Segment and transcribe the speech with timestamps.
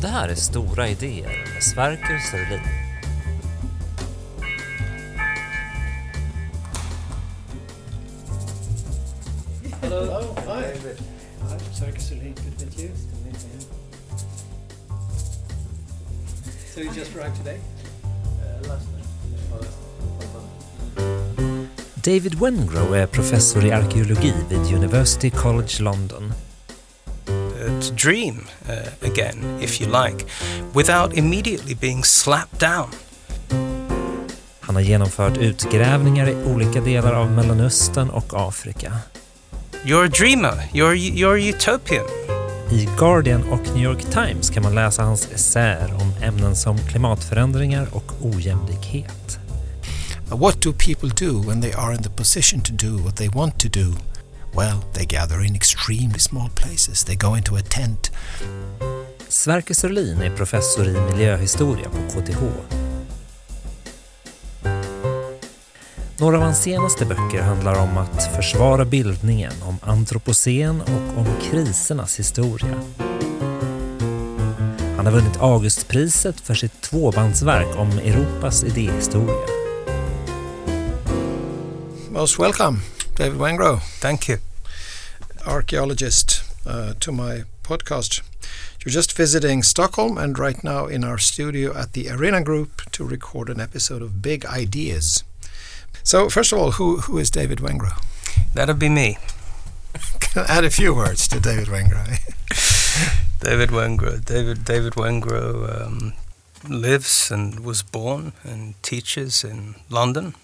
[0.00, 2.60] Det här är Stora idéer med Sverker Sörlin.
[9.82, 10.36] Hello.
[10.36, 10.62] Hi.
[10.62, 10.98] David.
[11.40, 12.34] I'm Sverker Sörlin.
[12.34, 12.90] Good to meet you.
[16.74, 17.58] So you just arrived today?
[17.58, 19.04] Uh, last night.
[21.94, 26.32] David Wengrow är professor i arkeologi vid University College London.
[27.78, 30.26] To dream uh, again, if you like,
[30.74, 32.90] without immediately being slapped down.
[34.60, 38.92] Han har genomfört utgrävningar i olika delar av Mellanöstern och Afrika.
[39.84, 40.68] You're a dreamer.
[40.72, 42.06] You're, you're a utopian.
[42.70, 47.88] I Guardian och New York Times kan man läsa hans essäer om ämnen som klimatförändringar
[47.92, 49.38] och ojämlikhet.
[50.30, 53.60] What do people do when they are in the position to do what they want
[53.60, 53.94] to do?
[54.54, 57.04] Well, they gather in extremely small places.
[57.04, 58.10] They go into a tent.
[59.28, 62.42] Sverker Sörlin är professor i miljöhistoria på KTH.
[66.20, 72.18] Några av hans senaste böcker handlar om att försvara bildningen, om antropocen och om krisernas
[72.18, 72.82] historia.
[74.96, 79.46] Han har vunnit Augustpriset för sitt tvåbandsverk om Europas idéhistoria.
[82.10, 82.78] Most welcome,
[83.18, 84.38] David Wengrow, Thank you.
[85.44, 88.22] archaeologist, uh, to my podcast.
[88.84, 93.04] You're just visiting Stockholm and right now in our studio at the Arena Group to
[93.04, 95.24] record an episode of Big Ideas.
[96.04, 98.00] So, first of all, who, who is David Wengrow?
[98.54, 99.18] That'll be me,
[100.20, 102.20] Can I add a few words to David Wengrow?
[103.40, 104.24] David Wengrow.
[104.24, 106.12] David David Wengrow um,
[106.68, 110.34] lives and was born and teaches in London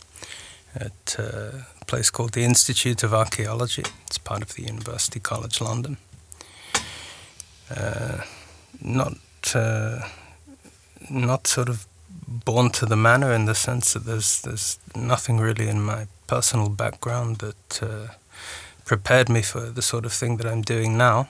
[0.74, 3.84] at uh, a place called the Institute of Archaeology.
[4.06, 5.96] It's part of the University College London.
[7.74, 8.22] Uh,
[8.80, 9.16] not
[9.54, 10.00] uh,
[11.10, 11.86] not sort of
[12.26, 16.68] born to the manor in the sense that there's there's nothing really in my personal
[16.68, 18.14] background that uh,
[18.84, 21.28] prepared me for the sort of thing that I'm doing now,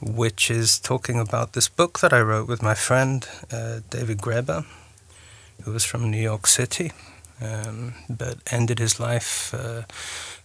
[0.00, 4.64] which is talking about this book that I wrote with my friend uh, David Graeber,
[5.62, 6.92] who was from New York City,
[7.40, 9.82] um, but ended his life, uh,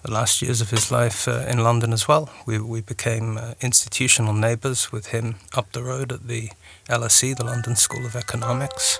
[0.03, 2.29] the last years of his life uh, in London as well.
[2.45, 6.49] We, we became uh, institutional neighbours with him up the road at the
[6.89, 8.99] LSE, the London School of Economics.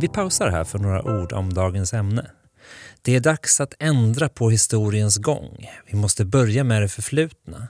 [0.00, 2.30] Vi pausar här för några ord om dagens ämne.
[3.02, 5.70] Det är dags att ändra på historiens gång.
[5.86, 7.68] Vi måste börja med det förflutna.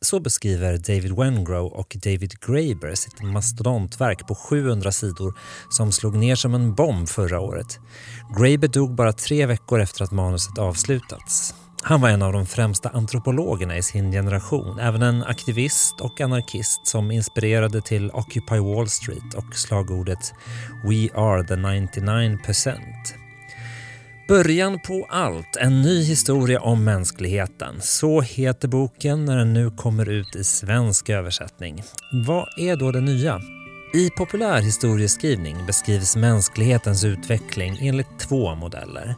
[0.00, 5.34] Så beskriver David Wengrow och David Graeber sitt mastodontverk på 700 sidor
[5.70, 7.78] som slog ner som en bomb förra året.
[8.38, 11.54] Graeber dog bara tre veckor efter att manuset avslutats.
[11.82, 16.86] Han var en av de främsta antropologerna i sin generation, även en aktivist och anarkist
[16.86, 20.32] som inspirerade till Occupy Wall Street och slagordet
[20.84, 23.27] “We are the 99%”.
[24.28, 27.80] Början på allt, en ny historia om mänskligheten.
[27.80, 31.82] Så heter boken när den nu kommer ut i svensk översättning.
[32.26, 33.40] Vad är då det nya?
[33.94, 39.14] I populär historieskrivning beskrivs mänsklighetens utveckling enligt två modeller.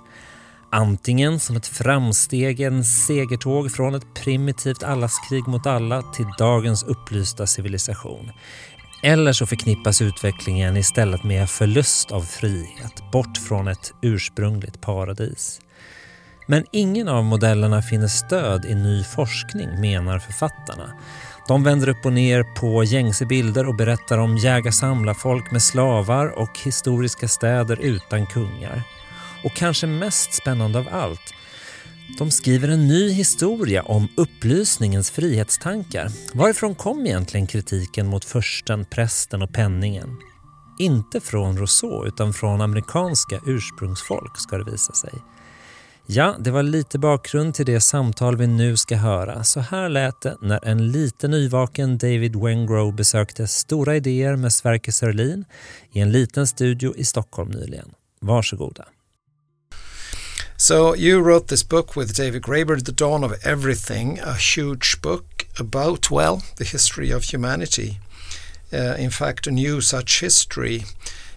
[0.72, 7.46] Antingen som ett framsteg, en segertåg från ett primitivt allaskrig mot alla till dagens upplysta
[7.46, 8.30] civilisation.
[9.02, 15.60] Eller så förknippas utvecklingen istället med förlust av frihet, bort från ett ursprungligt paradis.
[16.46, 20.92] Men ingen av modellerna finner stöd i ny forskning, menar författarna.
[21.48, 26.58] De vänder upp och ner på gängse bilder och berättar om jägar-samlarfolk med slavar och
[26.64, 28.82] historiska städer utan kungar.
[29.44, 31.34] Och kanske mest spännande av allt,
[32.18, 36.08] de skriver en ny historia om upplysningens frihetstankar.
[36.34, 40.16] Varifrån kom egentligen kritiken mot försten, prästen och penningen?
[40.78, 45.12] Inte från Rousseau utan från amerikanska ursprungsfolk ska det visa sig.
[46.06, 49.44] Ja, det var lite bakgrund till det samtal vi nu ska höra.
[49.44, 54.92] Så här lät det när en lite nyvaken David Wengrow besökte Stora idéer med Sverker
[54.92, 55.44] Sörlin
[55.92, 57.90] i en liten studio i Stockholm nyligen.
[58.20, 58.84] Varsågoda.
[60.60, 65.46] So you wrote this book with David Graeber, The Dawn of Everything, a huge book
[65.58, 67.98] about, well, the history of humanity.
[68.70, 70.84] Uh, in fact, a new such history.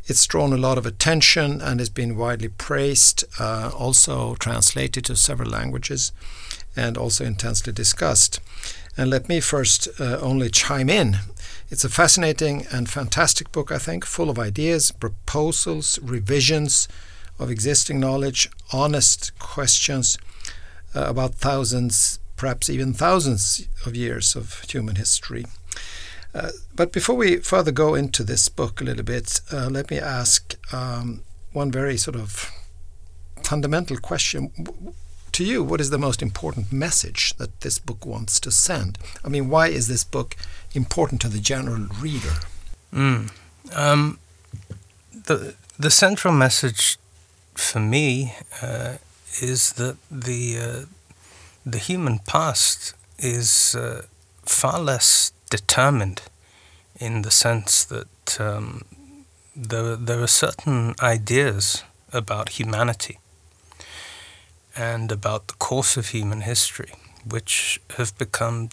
[0.07, 5.15] It's drawn a lot of attention and has been widely praised, uh, also translated to
[5.15, 6.11] several languages,
[6.75, 8.41] and also intensely discussed.
[8.97, 11.19] And let me first uh, only chime in.
[11.69, 16.89] It's a fascinating and fantastic book, I think, full of ideas, proposals, revisions,
[17.39, 20.17] of existing knowledge, honest questions,
[20.95, 25.45] uh, about thousands, perhaps even thousands of years of human history.
[26.33, 29.99] Uh, but before we further go into this book a little bit, uh, let me
[29.99, 31.21] ask um,
[31.51, 32.49] one very sort of
[33.43, 34.51] fundamental question
[35.31, 35.63] to you.
[35.63, 38.97] What is the most important message that this book wants to send?
[39.23, 40.35] I mean, why is this book
[40.73, 42.35] important to the general reader?
[42.93, 43.31] Mm.
[43.75, 44.19] Um,
[45.25, 46.97] the the central message
[47.55, 48.97] for me uh,
[49.41, 50.85] is that the uh,
[51.65, 54.03] the human past is uh,
[54.43, 56.21] far less determined
[56.99, 58.83] in the sense that um,
[59.55, 63.19] there there are certain ideas about humanity
[64.75, 66.91] and about the course of human history
[67.25, 68.69] which have become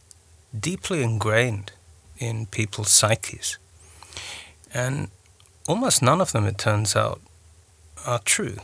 [0.59, 1.73] deeply ingrained
[2.19, 3.59] in people's psyches.
[4.73, 5.09] And
[5.67, 7.21] almost none of them, it turns out,
[8.07, 8.57] are true.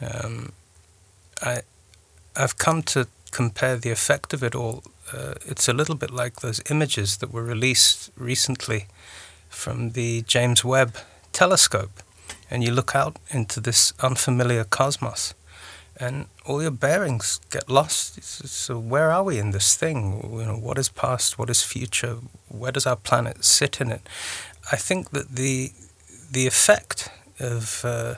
[0.00, 0.52] Um,
[1.42, 1.62] I,
[2.34, 4.82] I've come to compare the effect of it all.
[5.12, 8.86] Uh, it's a little bit like those images that were released recently
[9.48, 10.96] from the James Webb
[11.32, 12.02] telescope,
[12.50, 15.34] and you look out into this unfamiliar cosmos,
[15.98, 18.22] and all your bearings get lost.
[18.22, 20.28] So where are we in this thing?
[20.32, 21.38] You know, what is past?
[21.38, 22.18] What is future?
[22.48, 24.02] Where does our planet sit in it?
[24.72, 25.72] I think that the
[26.30, 28.14] the effect of uh,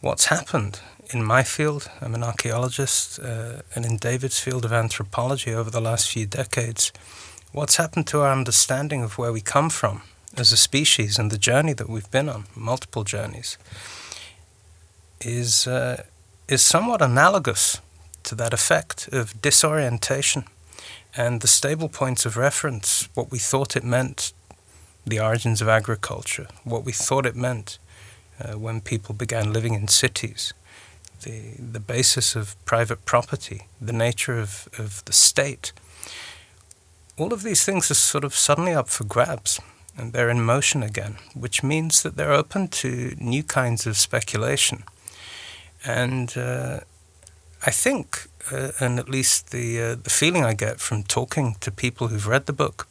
[0.00, 0.80] what's happened
[1.12, 5.80] in my field, I'm an archaeologist, uh, and in David's field of anthropology over the
[5.80, 6.92] last few decades,
[7.52, 10.02] what's happened to our understanding of where we come from
[10.36, 13.58] as a species and the journey that we've been on, multiple journeys,
[15.20, 16.04] is uh,
[16.48, 17.80] is somewhat analogous
[18.22, 20.44] to that effect of disorientation
[21.16, 24.32] and the stable points of reference, what we thought it meant,
[25.06, 27.78] the origins of agriculture, what we thought it meant
[28.40, 30.52] uh, when people began living in cities,
[31.22, 35.72] the, the basis of private property, the nature of, of the state.
[37.18, 39.60] All of these things are sort of suddenly up for grabs
[39.96, 44.84] and they're in motion again, which means that they're open to new kinds of speculation.
[45.84, 46.80] And uh,
[47.66, 51.70] I think, uh, and at least the uh, the feeling I get from talking to
[51.70, 52.88] people who've read the book,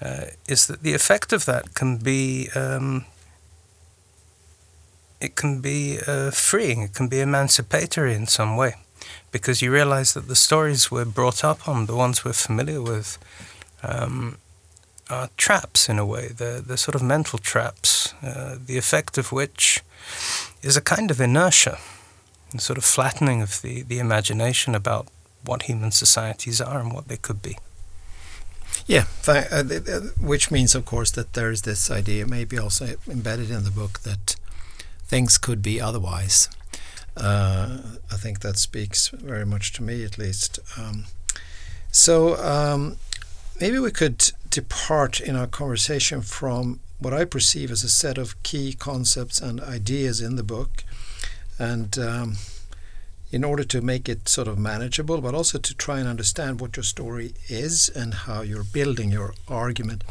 [0.00, 3.04] uh, is that the effect of that can be um,
[5.20, 8.74] it can be uh, freeing, it can be emancipatory in some way,
[9.32, 13.18] because you realize that the stories we're brought up on, the ones we're familiar with,
[13.82, 14.38] um,
[15.08, 16.28] are traps in a way.
[16.28, 19.82] They're, they're sort of mental traps, uh, the effect of which
[20.62, 21.78] is a kind of inertia
[22.54, 25.08] a sort of flattening of the, the imagination about
[25.44, 27.56] what human societies are and what they could be.
[28.86, 29.62] Yeah, uh,
[30.20, 34.00] which means, of course, that there is this idea, maybe also embedded in the book,
[34.00, 34.36] that
[35.10, 36.48] things could be otherwise.
[37.16, 37.78] Uh,
[38.12, 40.60] I think that speaks very much to me, at least.
[40.78, 41.06] Um,
[41.90, 42.96] so um,
[43.60, 48.40] maybe we could depart in our conversation from what I perceive as a set of
[48.44, 50.84] key concepts and ideas in the book
[51.58, 52.36] and um,
[53.32, 56.76] in order to make it sort of manageable, but also to try and understand what
[56.76, 60.04] your story is and how you're building your argument.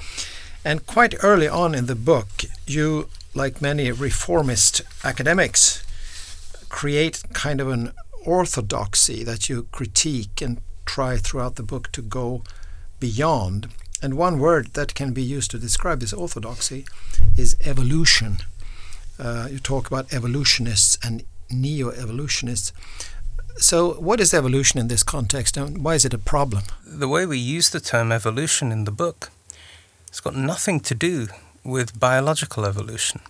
[0.66, 2.28] And quite early on in the book,
[2.68, 3.08] you,
[3.40, 5.84] like many reformist academics,
[6.68, 7.94] create kind of an
[8.26, 12.44] orthodoxy that you critique and try throughout the book to go
[13.00, 13.70] beyond.
[14.02, 16.86] And one word that can be used to describe this orthodoxy
[17.38, 18.38] is evolution.
[19.18, 22.74] Uh, you talk about evolutionists and neo evolutionists.
[23.58, 26.64] So, what is evolution in this context, and why is it a problem?
[26.86, 29.32] The way we use the term evolution in the book
[30.10, 31.28] it's got nothing to do
[31.64, 33.22] with biological evolution.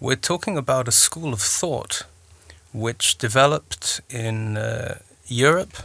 [0.00, 2.04] We're talking about a school of thought
[2.72, 5.76] which developed in uh, Europe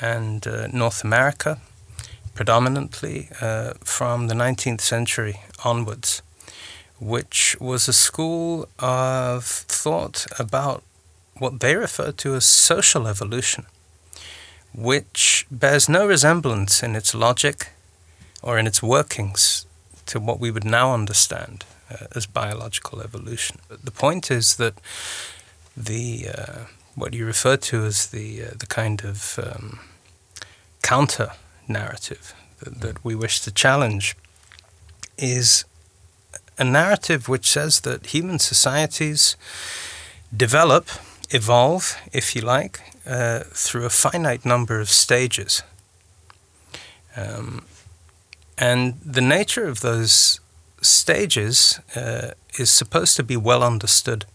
[0.00, 1.58] and uh, North America,
[2.34, 6.22] predominantly uh, from the 19th century onwards
[7.00, 10.82] which was a school of thought about
[11.38, 13.64] what they referred to as social evolution,
[14.74, 17.70] which bears no resemblance in its logic
[18.42, 19.64] or in its workings
[20.10, 23.58] to what we would now understand uh, as biological evolution.
[23.68, 24.74] But the point is that
[25.76, 26.58] the uh,
[26.94, 29.80] what you refer to as the uh, the kind of um,
[30.82, 31.30] counter
[31.68, 34.16] narrative that, that we wish to challenge
[35.16, 35.64] is
[36.58, 39.36] a narrative which says that human societies
[40.36, 40.88] develop,
[41.30, 45.62] evolve, if you like, uh, through a finite number of stages.
[47.16, 47.64] Um,
[48.60, 50.40] and the nature of those
[50.82, 54.26] stages uh, is supposed to be well understood.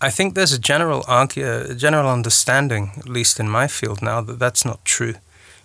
[0.00, 4.38] I think there's a general argue, general understanding, at least in my field now, that
[4.38, 5.14] that's not true,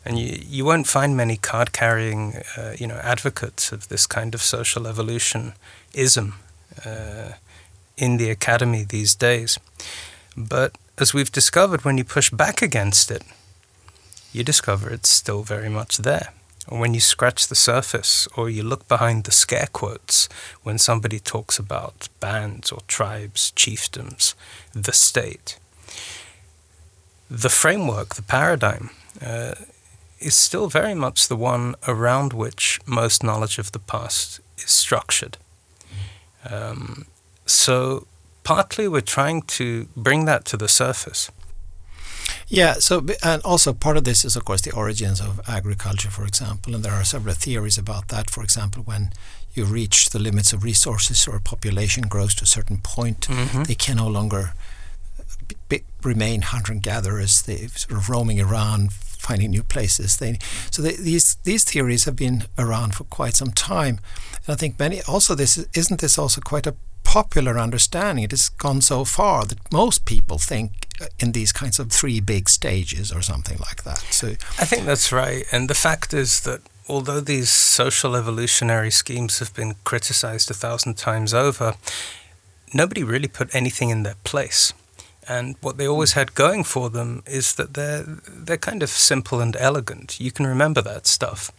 [0.04, 4.36] and you you won't find many card carrying, uh, you know, advocates of this kind
[4.36, 5.54] of social evolution
[5.94, 6.34] ism
[6.86, 7.32] uh,
[7.96, 9.58] in the academy these days.
[10.36, 13.24] But as we've discovered, when you push back against it,
[14.34, 16.34] you discover it's still very much there.
[16.68, 20.28] When you scratch the surface or you look behind the scare quotes
[20.64, 24.34] when somebody talks about bands or tribes, chiefdoms,
[24.74, 25.60] the state,
[27.30, 28.90] the framework, the paradigm,
[29.22, 29.54] uh,
[30.20, 35.38] is still very much the one around which most knowledge of the past is structured.
[36.50, 37.06] Um,
[37.46, 38.08] so,
[38.44, 41.30] partly we're trying to bring that to the surface.
[42.48, 46.26] Yeah, so and also part of this is of course the origins of agriculture, for
[46.26, 48.30] example, and there are several theories about that.
[48.30, 49.12] For example, when
[49.56, 53.64] you reach the limits of resources or population grows to a certain point, Mm-hmm.
[53.64, 54.54] they can no longer
[55.70, 57.42] be, remain hunter and gatherers.
[57.42, 60.18] They sort of roaming around, finding new places.
[60.18, 60.38] They
[60.72, 64.00] so they, these these theories have been around for quite some time,
[64.46, 66.76] and I think many also this isn't this also quite a
[67.06, 68.26] popular understanding.
[68.26, 70.72] It has gone so far that most people think
[71.02, 74.00] uh, in these kinds of three big stages or something like that.
[74.12, 74.28] So
[74.60, 75.46] I think that's right.
[75.52, 80.98] And the fact is that although these social evolutionary schemes have been criticized a thousand
[80.98, 81.76] times over,
[82.74, 84.74] nobody really put anything in their place.
[85.28, 89.42] And what they always had going for them is that they're they're kind of simple
[89.42, 90.20] and elegant.
[90.20, 91.52] You can remember that stuff.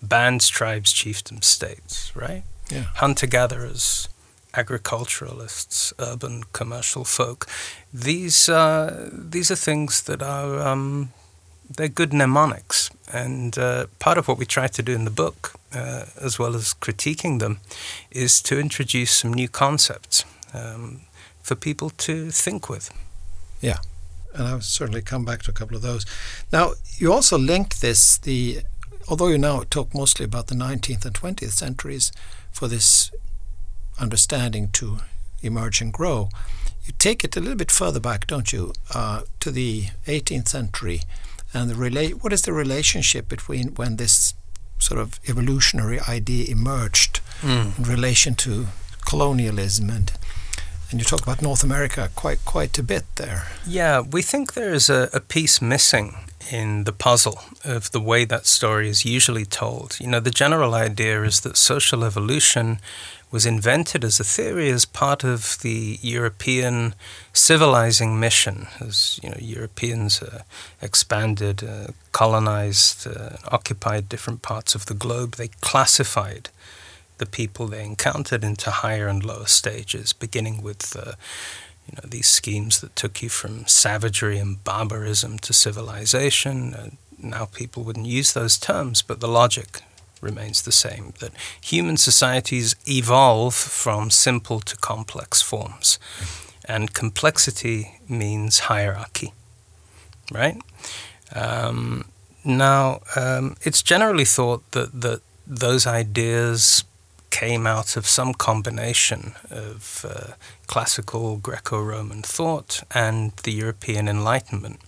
[0.00, 2.44] Bands, tribes, chiefdoms, states, right?
[2.70, 2.84] Yeah.
[2.96, 4.08] Hunter gatherers,
[4.54, 7.46] agriculturalists, urban commercial folk.
[7.92, 11.10] These uh, these are things that are um,
[11.68, 15.54] they're good mnemonics, and uh, part of what we try to do in the book,
[15.72, 17.60] uh, as well as critiquing them,
[18.10, 20.24] is to introduce some new concepts
[20.54, 21.02] um,
[21.42, 22.90] for people to think with.
[23.60, 23.78] Yeah,
[24.34, 26.06] and I'll certainly come back to a couple of those.
[26.52, 28.60] Now, you also link this the
[29.08, 32.12] although you now talk mostly about the 19th and 20th centuries
[32.52, 33.10] for this
[34.00, 34.98] understanding to
[35.42, 36.28] emerge and grow.
[36.84, 41.02] You take it a little bit further back, don't you, uh, to the 18th century,
[41.52, 42.22] and the relate.
[42.22, 44.34] What is the relationship between when this
[44.78, 48.66] sort of evolutionary idea emerged in relation to
[49.04, 50.12] colonialism and
[50.90, 53.46] and you talk about North America quite quite a bit there.
[53.66, 56.16] Yeah, we think there is a, a piece missing
[56.50, 59.98] in the puzzle of the way that story is usually told.
[60.00, 62.80] You know, the general idea is that social evolution
[63.30, 66.94] was invented as a theory as part of the European
[67.32, 70.42] civilizing mission, as you know, Europeans uh,
[70.80, 75.34] expanded, uh, colonized, uh, occupied different parts of the globe.
[75.34, 76.48] They classified
[77.18, 81.12] the people they encountered into higher and lower stages, beginning with uh,
[81.86, 86.74] you know these schemes that took you from savagery and barbarism to civilization.
[86.74, 89.82] Uh, now people wouldn't use those terms, but the logic
[90.20, 95.98] remains the same: that human societies evolve from simple to complex forms,
[96.64, 99.32] and complexity means hierarchy,
[100.32, 100.56] right?
[101.34, 102.04] Um,
[102.44, 106.84] now, um, it's generally thought that that those ideas
[107.30, 110.32] came out of some combination of uh,
[110.66, 114.80] classical Greco Roman thought and the European Enlightenment.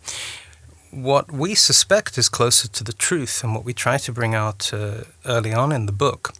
[0.90, 4.73] What we suspect is closer to the truth, and what we try to bring out
[4.73, 6.32] uh, early on in the book,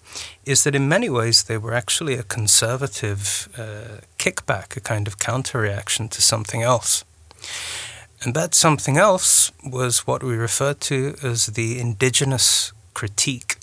[0.45, 5.19] is that in many ways they were actually a conservative uh, kickback, a kind of
[5.19, 7.04] counter reaction to something else.
[8.23, 13.57] And that something else was what we refer to as the indigenous critique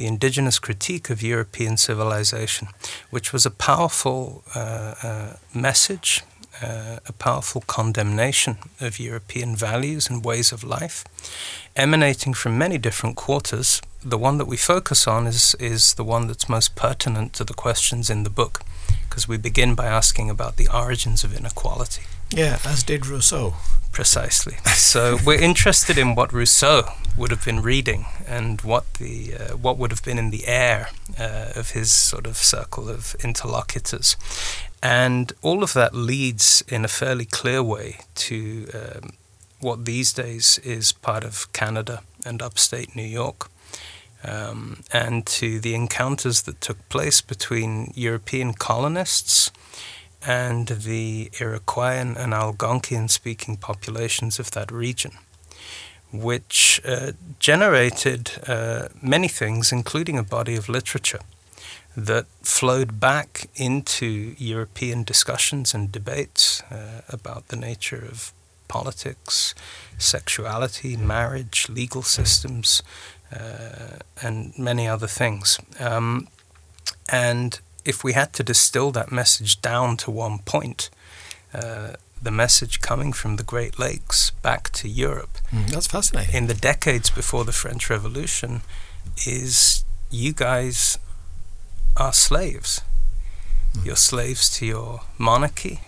[0.00, 2.68] the indigenous critique of European civilization,
[3.10, 6.22] which was a powerful uh, uh, message,
[6.62, 11.04] uh, a powerful condemnation of European values and ways of life,
[11.74, 13.80] emanating from many different quarters.
[14.04, 17.54] The one that we focus on is, is the one that's most pertinent to the
[17.54, 18.60] questions in the book,
[19.08, 22.02] because we begin by asking about the origins of inequality.
[22.32, 23.54] Yeah, as did Rousseau.
[23.92, 24.56] Precisely.
[24.74, 26.84] So we're interested in what Rousseau
[27.16, 30.90] would have been reading and what the uh, what would have been in the air
[31.18, 34.16] uh, of his sort of circle of interlocutors,
[34.82, 39.10] and all of that leads in a fairly clear way to um,
[39.58, 43.50] what these days is part of Canada and upstate New York.
[44.22, 49.50] Um, and to the encounters that took place between European colonists
[50.26, 55.12] and the Iroquoian and Algonquian speaking populations of that region,
[56.12, 61.20] which uh, generated uh, many things, including a body of literature
[61.96, 68.32] that flowed back into European discussions and debates uh, about the nature of
[68.68, 69.54] politics,
[69.98, 72.82] sexuality, marriage, legal systems,
[73.32, 75.58] uh, and many other things.
[75.80, 76.28] Um,
[77.10, 80.90] and if we had to distill that message down to one point,
[81.54, 85.38] uh, the message coming from the Great Lakes back to Europe.
[85.50, 86.34] Mm, that's fascinating.
[86.34, 88.62] In the decades before the French Revolution,
[89.26, 90.98] is you guys
[91.96, 92.82] are slaves.
[93.74, 93.86] Mm.
[93.86, 95.80] You're slaves to your monarchy,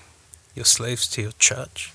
[0.54, 1.91] you're slaves to your church,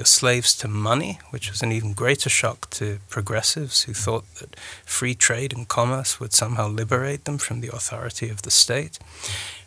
[0.00, 4.56] you're slaves to money, which was an even greater shock to progressives who thought that
[4.86, 8.98] free trade and commerce would somehow liberate them from the authority of the state.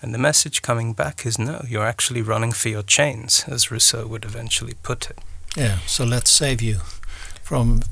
[0.01, 4.07] And the message coming back is no, you're actually running for your chains, as Rousseau
[4.07, 5.19] would eventually put it.
[5.55, 6.79] Yeah, so let's save you
[7.43, 7.83] from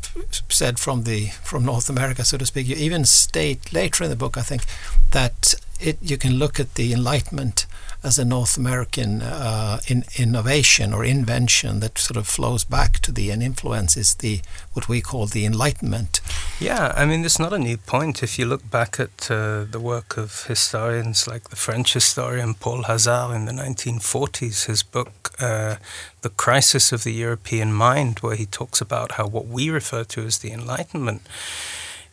[0.49, 2.67] said from the from North America, so to speak.
[2.67, 4.63] You even state later in the book, I think,
[5.11, 7.67] that it you can look at the Enlightenment
[8.03, 13.11] as a North American uh, in, innovation or invention that sort of flows back to
[13.11, 14.41] the and influences the
[14.73, 16.19] what we call the Enlightenment.
[16.59, 18.23] Yeah, I mean, it's not a new point.
[18.23, 22.83] If you look back at uh, the work of historians like the French historian Paul
[22.83, 25.75] Hazard in the 1940s, his book, uh,
[26.21, 30.21] The Crisis of the European Mind, where he talks about how what we refer to
[30.25, 31.21] as the Enlightenment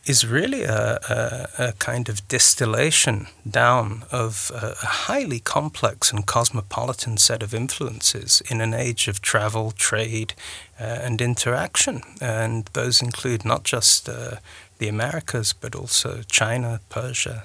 [0.09, 6.27] is really a, a, a, kind of distillation down of a, a, highly complex and
[6.27, 10.33] cosmopolitan set of influences in an age of travel, trade,
[10.81, 12.01] uh, and interaction.
[12.21, 14.37] And those include not just uh,
[14.79, 17.45] the Americas, but also China, Persia,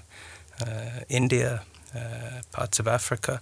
[0.66, 3.42] uh, India, uh, parts of Africa.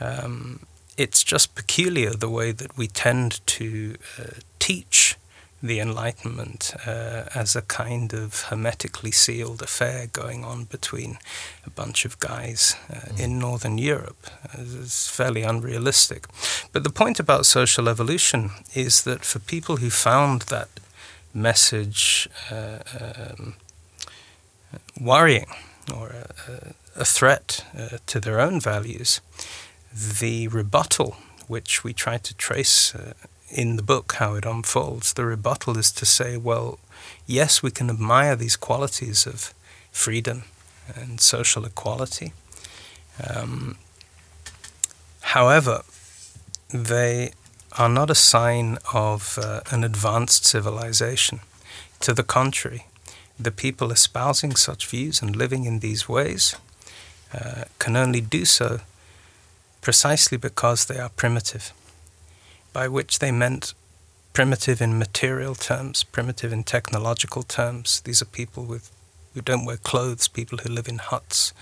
[0.00, 0.60] Um,
[0.96, 4.24] it's just peculiar the way that we tend to uh,
[4.58, 5.16] teach
[5.64, 11.16] the Enlightenment uh, as a kind of hermetically sealed affair going on between
[11.66, 13.20] a bunch of guys uh, mm.
[13.20, 14.26] in Northern Europe.
[14.52, 16.26] It's fairly unrealistic.
[16.72, 20.68] But the point about social evolution is that for people who found that
[21.32, 23.54] message uh, um,
[25.00, 25.48] worrying
[25.96, 29.22] or a, a threat uh, to their own values,
[30.20, 31.16] the rebuttal
[31.48, 33.14] which we try to trace uh,
[33.54, 35.12] in the book how it unfolds.
[35.12, 36.78] The rebuttal is to say, well,
[37.26, 39.54] yes, we can admire these qualities of
[39.92, 40.42] freedom
[40.94, 42.32] and social equality.
[43.30, 43.76] Um,
[45.20, 45.82] however,
[46.68, 47.30] they
[47.78, 51.40] are not a sign of uh, an advanced civilization.
[52.00, 52.86] To the contrary,
[53.38, 56.56] the people espousing such views and living in these ways
[57.32, 58.80] uh, can only do so
[59.80, 61.72] precisely because they are primitive
[62.74, 63.72] by which they meant
[64.34, 68.02] primitive in material terms, primitive in technological terms.
[68.02, 68.90] These are people with
[69.32, 71.54] who don't wear clothes, people who live in huts.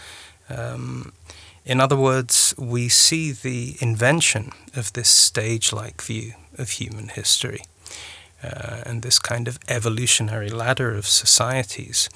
[0.51, 1.13] Um,
[1.65, 7.63] in other words, we see the invention of this stage like view of human history
[8.43, 12.11] uh, and this kind of evolutionary ladder of societies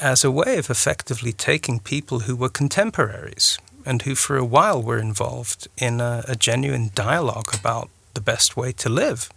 [0.00, 4.80] as a way of effectively taking people who were contemporaries and who, for a while,
[4.80, 9.30] were involved in a, a genuine dialogue about the best way to live.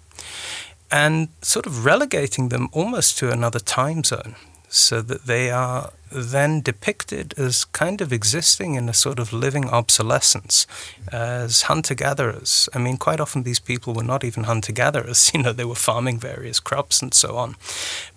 [0.91, 4.35] And sort of relegating them almost to another time zone
[4.69, 9.69] so that they are then depicted as kind of existing in a sort of living
[9.69, 10.67] obsolescence
[11.11, 12.69] as hunter gatherers.
[12.73, 15.75] I mean, quite often these people were not even hunter gatherers, you know, they were
[15.75, 17.55] farming various crops and so on.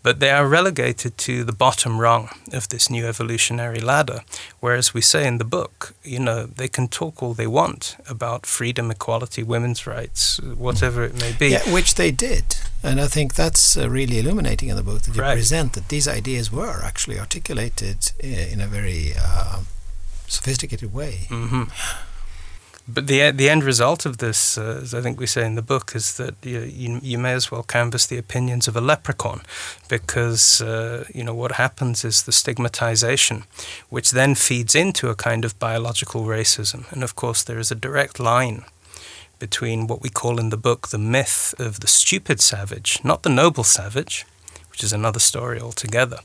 [0.02, 4.22] But they are relegated to the bottom rung of this new evolutionary ladder.
[4.60, 8.46] Whereas we say in the book, you know, they can talk all they want about
[8.46, 11.48] freedom, equality, women's rights, whatever it may be.
[11.48, 12.56] Yeah, which they did.
[12.82, 15.34] And I think that's uh, really illuminating in the book that you right.
[15.34, 19.60] present that these ideas were actually articulated uh, in a very uh,
[20.26, 21.26] sophisticated way.
[21.28, 21.64] Mm-hmm.
[22.90, 25.62] But the the end result of this, uh, as I think we say in the
[25.62, 29.42] book, is that you, you, you may as well canvass the opinions of a leprechaun,
[29.88, 33.44] because uh, you know what happens is the stigmatization,
[33.90, 37.74] which then feeds into a kind of biological racism, and of course there is a
[37.74, 38.64] direct line
[39.38, 43.30] between what we call in the book the myth of the stupid savage, not the
[43.30, 44.24] noble savage,
[44.78, 46.20] which is another story altogether,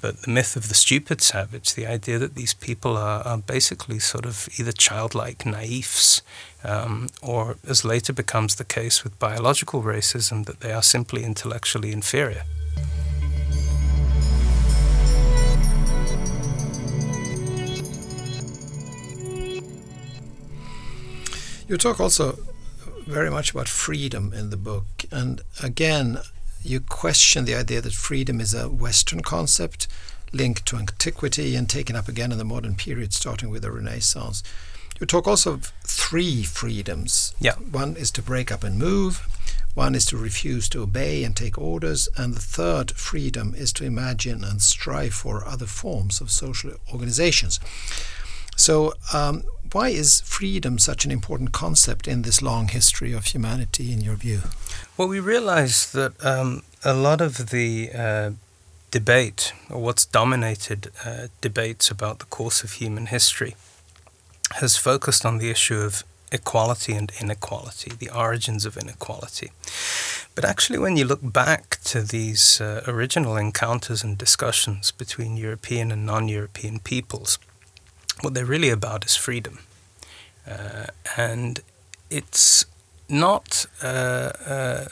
[0.00, 4.00] but the myth of the stupid savage, the idea that these people are, are basically
[4.00, 6.20] sort of either childlike naifs,
[6.64, 11.92] um, or as later becomes the case with biological racism, that they are simply intellectually
[11.92, 12.42] inferior.
[21.68, 22.36] You talk also
[23.06, 25.04] very much about freedom in the book.
[25.12, 26.18] And again,
[26.62, 29.88] you question the idea that freedom is a Western concept,
[30.32, 34.42] linked to antiquity and taken up again in the modern period, starting with the Renaissance.
[35.00, 37.34] You talk also of three freedoms.
[37.40, 37.54] Yeah.
[37.54, 39.26] One is to break up and move.
[39.74, 43.84] One is to refuse to obey and take orders, and the third freedom is to
[43.84, 47.58] imagine and strive for other forms of social organizations.
[48.54, 53.92] So, um, why is freedom such an important concept in this long history of humanity,
[53.92, 54.42] in your view?
[54.96, 58.30] Well, we realize that um, a lot of the uh,
[58.90, 63.56] debate, or what's dominated uh, debates about the course of human history,
[64.56, 69.50] has focused on the issue of equality and inequality, the origins of inequality.
[70.34, 75.92] But actually, when you look back to these uh, original encounters and discussions between European
[75.92, 77.38] and non European peoples,
[78.22, 79.58] what they're really about is freedom.
[80.46, 81.60] Uh, and
[82.10, 82.64] it's
[83.08, 84.84] not uh, uh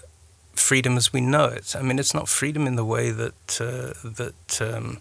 [0.54, 1.74] freedom as we know it.
[1.74, 4.98] I mean, it's not freedom in the way that, uh, that um,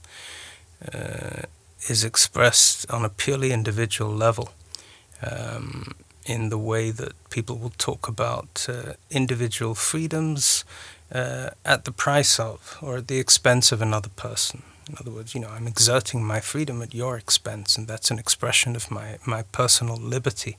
[0.94, 1.42] uh,
[1.90, 4.50] is expressed on a purely individual level.
[5.22, 5.96] Um,
[6.30, 10.64] in the way that people will talk about uh, individual freedoms
[11.12, 14.62] uh, at the price of or at the expense of another person.
[14.90, 18.20] In other words, you know, I'm exerting my freedom at your expense, and that's an
[18.20, 20.58] expression of my, my personal liberty.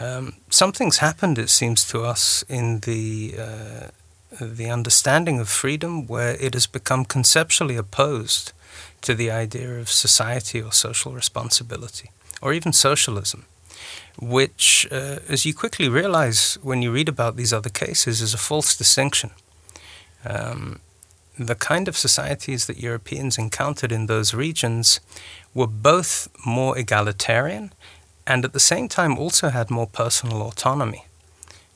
[0.00, 3.88] Um, something's happened, it seems to us, in the uh,
[4.40, 8.52] the understanding of freedom where it has become conceptually opposed
[9.02, 12.10] to the idea of society or social responsibility,
[12.40, 13.44] or even socialism
[14.18, 18.38] which, uh, as you quickly realize when you read about these other cases, is a
[18.38, 19.30] false distinction.
[20.24, 20.80] Um,
[21.46, 25.00] the kind of societies that Europeans encountered in those regions
[25.54, 27.72] were both more egalitarian
[28.26, 31.04] and at the same time also had more personal autonomy.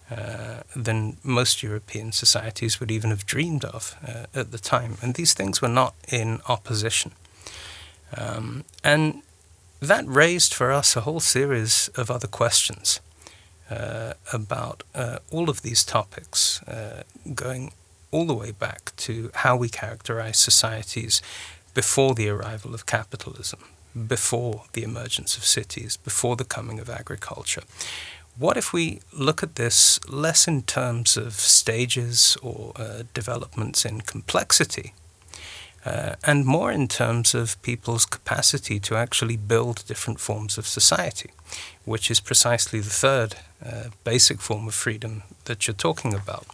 [0.09, 4.97] Uh, than most European societies would even have dreamed of uh, at the time.
[5.03, 7.11] And these things were not in opposition.
[8.17, 9.23] Um, and
[9.81, 13.01] that raised for us a whole series of other questions
[13.69, 17.03] uh, about uh, all of these topics, uh,
[17.35, 17.73] going
[18.11, 21.23] all the way back to how we characterize societies
[21.75, 23.61] before the arrival of capitalism,
[24.07, 27.63] before the emergence of cities, before the coming of agriculture.
[28.39, 34.03] What if we look at this less in terms of stages or uh, developments in
[34.03, 34.93] complexity,
[35.87, 41.31] uh, and more in terms of people's capacity to actually build different forms of society,
[41.85, 46.47] which is precisely the third uh, basic form of freedom that you're talking about.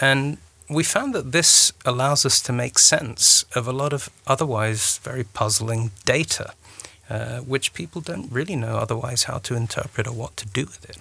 [0.00, 0.38] And
[0.74, 5.24] we found that this allows us to make sense of a lot of otherwise very
[5.24, 6.54] puzzling data,
[7.10, 10.88] uh, which people don't really know otherwise how to interpret or what to do with
[10.88, 10.98] it.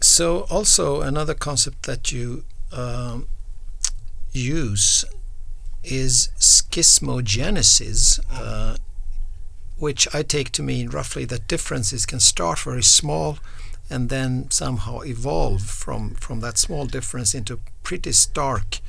[0.00, 3.26] So, also another concept that you um,
[4.32, 5.04] use
[5.82, 8.76] is schismogenesis, uh,
[9.78, 13.38] which I take to mean roughly that differences can start very small
[13.94, 18.80] and then somehow evolve from, from that small difference into pretty stark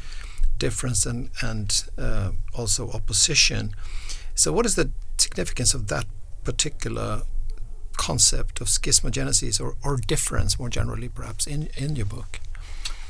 [0.57, 3.71] difference and, and uh, also opposition.
[4.33, 6.05] So, what is the significance of that
[6.43, 7.21] particular
[7.97, 12.39] concept of schismogenesis or, or difference more generally, perhaps, in, in your book?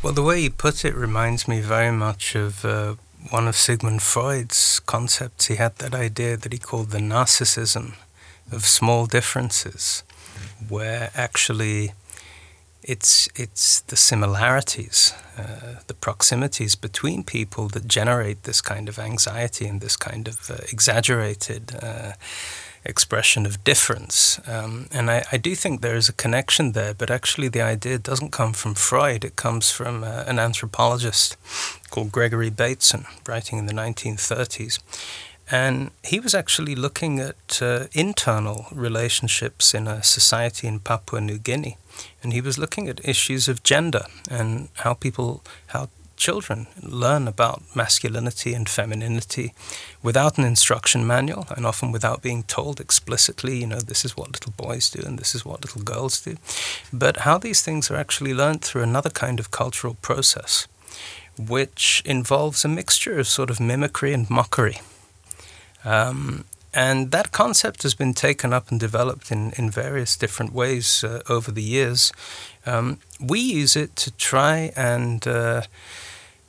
[0.04, 2.96] Well, the way you put it reminds me very much of uh,
[3.30, 7.94] one of Sigmund Freud's concepts, he had that idea that he called the narcissism
[8.52, 10.04] of small differences,
[10.70, 11.92] where actually
[12.84, 19.66] it's it's the similarities, uh, the proximities between people that generate this kind of anxiety
[19.66, 22.12] and this kind of uh, exaggerated uh,
[22.86, 24.40] expression of difference.
[24.48, 27.98] Um, and I, I, do think there is a connection there, but actually the idea
[27.98, 29.26] doesn't come from Freud.
[29.26, 31.36] It comes from uh, an anthropologist
[31.90, 34.80] called Gregory Bateson, writing in the 1930s.
[35.52, 41.38] And he was actually looking at uh, internal relationships in a society in Papua New
[41.38, 41.78] Guinea.
[42.24, 47.62] And he was looking at issues of gender and how people, how children learn about
[47.76, 49.54] masculinity and femininity
[50.02, 54.32] without an instruction manual and often without being told explicitly, you know, this is what
[54.32, 56.38] little boys do and this is what little girls do.
[56.92, 60.68] But how these things are actually learned through another kind of cultural process,
[61.38, 64.80] which involves a mixture of sort of mimicry and mockery.
[65.86, 71.04] Um, and that concept has been taken up and developed in, in various different ways
[71.04, 72.12] uh, over the years.
[72.66, 75.62] Um, we use it to try and uh,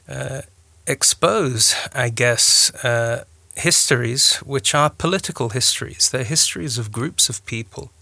[0.08, 0.42] uh,
[0.86, 6.10] expose, I guess, uh, histories which are political histories.
[6.10, 7.92] They're histories of groups of people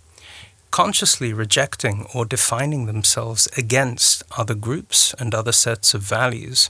[0.75, 6.69] consciously rejecting or defining themselves against other groups and other sets of values.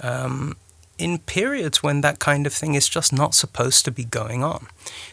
[0.00, 0.56] Um,
[0.98, 4.66] in periods when that kind of thing is just not supposed to be going on.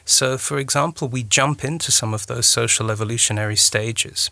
[0.06, 4.32] So, for example, we jump into some of those social evolutionary stages,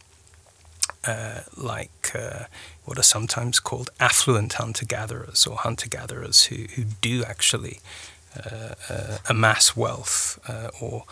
[1.06, 2.46] uh, like uh,
[2.86, 7.80] what are sometimes called affluent hunter gatherers or hunter gatherers who, who do actually
[8.34, 11.04] uh, uh amass wealth uh, or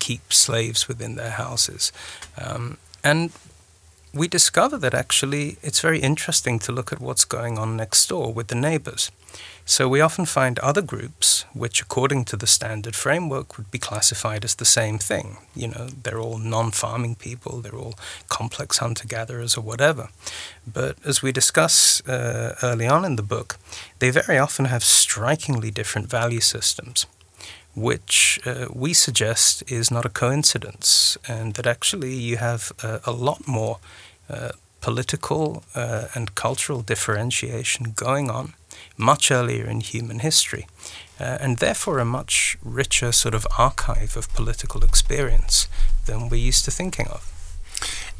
[0.00, 1.92] keep slaves within their houses.
[2.36, 3.30] Um, and
[4.12, 8.32] we discover that actually it's very interesting to look at what's going on next door
[8.32, 9.10] with the neighbors.
[9.66, 14.44] So we often find other groups which, according to the standard framework, would be classified
[14.44, 15.38] as the same thing.
[15.56, 17.94] You know, they're all non farming people, they're all
[18.28, 20.10] complex hunter gatherers or whatever.
[20.66, 23.56] But as we discuss uh, early on in the book,
[24.00, 27.06] they very often have strikingly different value systems
[27.76, 33.10] which uh, we suggest is not a coincidence, and that actually you have uh, a
[33.10, 33.78] lot more
[34.30, 34.50] uh,
[34.80, 38.54] political uh, and cultural differentiation going on
[38.96, 40.66] much earlier in human history,
[41.18, 45.68] uh, and therefore a much richer sort of archive of political experience
[46.06, 47.30] than we're used to thinking of.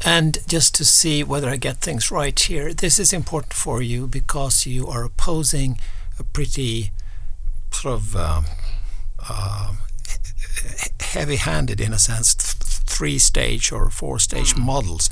[0.05, 4.07] And just to see whether I get things right here, this is important for you
[4.07, 5.79] because you are opposing
[6.19, 6.91] a pretty
[7.71, 8.45] sort of um,
[9.29, 9.75] uh,
[11.01, 14.65] heavy-handed, in a sense, three-stage or four-stage mm.
[14.65, 15.09] models,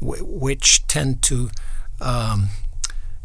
[0.00, 1.50] which tend to
[2.00, 2.48] um,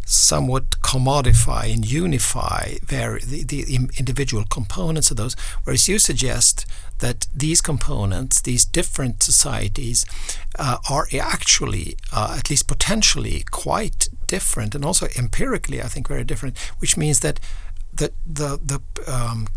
[0.05, 6.65] somewhat commodify and unify the, the individual components of those, whereas you suggest
[6.99, 10.05] that these components, these different societies,
[10.57, 16.23] uh, are actually, uh, at least potentially, quite different, and also empirically, I think, very
[16.23, 16.57] different.
[16.79, 17.39] Which means that
[17.93, 18.79] the the the
[19.13, 19.47] um,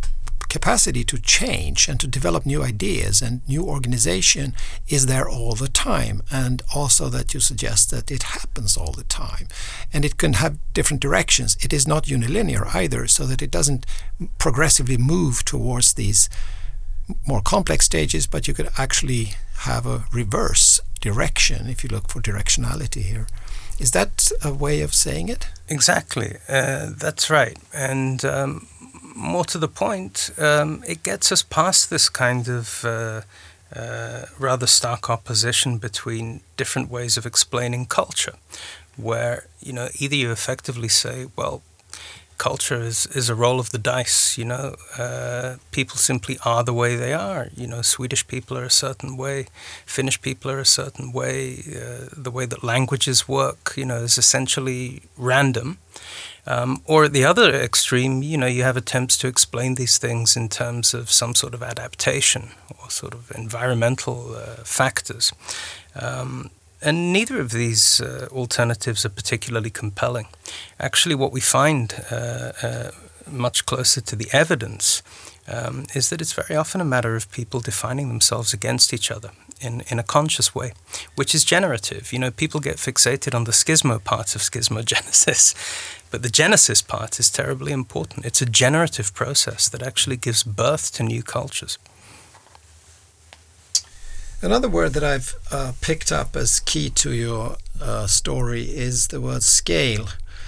[0.58, 4.54] capacity to change and to develop new ideas and new organization
[4.88, 6.22] is there all the time.
[6.30, 9.48] And also that you suggest that it happens all the time.
[9.92, 11.58] And it can have different directions.
[11.66, 13.84] It is not unilinear either so that it doesn't
[14.38, 16.30] progressively move towards these
[17.24, 19.24] more complex stages but you could actually
[19.70, 23.26] have a reverse direction if you look for directionality here.
[23.78, 25.48] Is that a way of saying it?
[25.68, 26.30] Exactly.
[26.48, 27.58] Uh, that's right.
[27.74, 28.66] And um,
[29.16, 33.22] more to the point, um, it gets us past this kind of uh,
[33.74, 38.34] uh, rather stark opposition between different ways of explaining culture,
[38.96, 41.62] where you know either you effectively say, well,
[42.38, 44.38] culture is, is a roll of the dice.
[44.38, 47.48] You know, uh, people simply are the way they are.
[47.56, 49.46] You know, Swedish people are a certain way,
[49.84, 51.62] Finnish people are a certain way.
[51.66, 55.78] Uh, the way that languages work, you know, is essentially random.
[56.46, 60.36] Um, or at the other extreme, you know, you have attempts to explain these things
[60.36, 65.32] in terms of some sort of adaptation or sort of environmental uh, factors.
[65.94, 70.26] Um, and neither of these uh, alternatives are particularly compelling.
[70.78, 72.90] Actually, what we find uh, uh
[73.30, 75.02] much closer to the evidence
[75.48, 79.30] um, is that it's very often a matter of people defining themselves against each other
[79.60, 80.72] in, in a conscious way,
[81.14, 82.12] which is generative.
[82.12, 85.54] You know, people get fixated on the schismo part of schismogenesis,
[86.16, 88.24] but the genesis part is terribly important.
[88.24, 91.76] It's a generative process that actually gives birth to new cultures.
[94.40, 99.20] Another word that I've uh, picked up as key to your uh, story is the
[99.20, 100.06] word scale.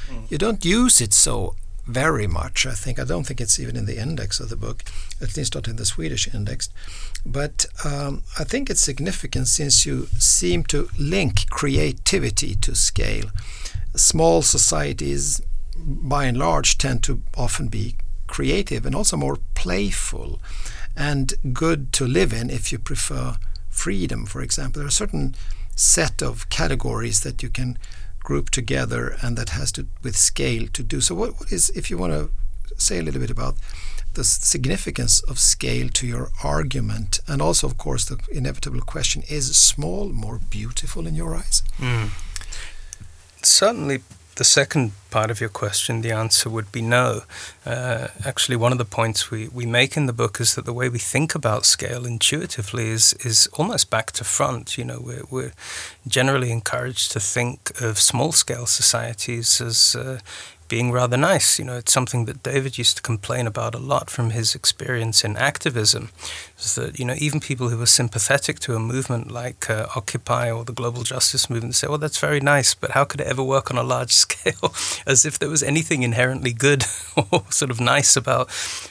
[0.09, 0.31] Mm.
[0.31, 1.55] You don't use it so
[1.87, 2.65] very much.
[2.65, 4.85] I think I don't think it's even in the index of the book,
[5.21, 6.71] at least not in the Swedish index.
[7.27, 13.27] But um, I think it's significant since you seem to link creativity to scale.
[13.95, 15.43] Small societies,
[15.79, 20.41] by and large, tend to often be creative and also more playful
[20.97, 23.37] and good to live in if you prefer
[23.71, 24.81] freedom, for example.
[24.81, 25.35] There are certain
[25.77, 27.79] set of categories that you can
[28.21, 31.91] group together and that has to with scale to do so what, what is if
[31.91, 32.29] you want to
[32.77, 33.55] say a little bit about
[34.15, 39.57] the significance of scale to your argument and also of course the inevitable question is
[39.57, 42.11] small more beautiful in your eyes mm.
[43.43, 44.01] certainly
[44.39, 47.23] the second part of your question, the answer would be no.
[47.67, 50.73] Uh, actually, one of the points we, we make in the book is that the
[50.73, 54.79] way we think about scale intuitively is is almost back to front.
[54.79, 55.53] You know, we're, we're
[56.07, 60.21] generally encouraged to think of small scale societies as uh,
[60.69, 61.59] being rather nice.
[61.59, 65.25] You know, it's something that David used to complain about a lot from his experience
[65.25, 66.11] in activism.
[66.59, 70.51] Is that you know even people who are sympathetic to a movement like uh, Occupy
[70.51, 73.45] or the global justice movement say, "Well, that's very nice, but how could it ever
[73.45, 74.75] work on a large scale?"
[75.07, 76.85] As if there was anything inherently good
[77.31, 78.51] or sort of nice about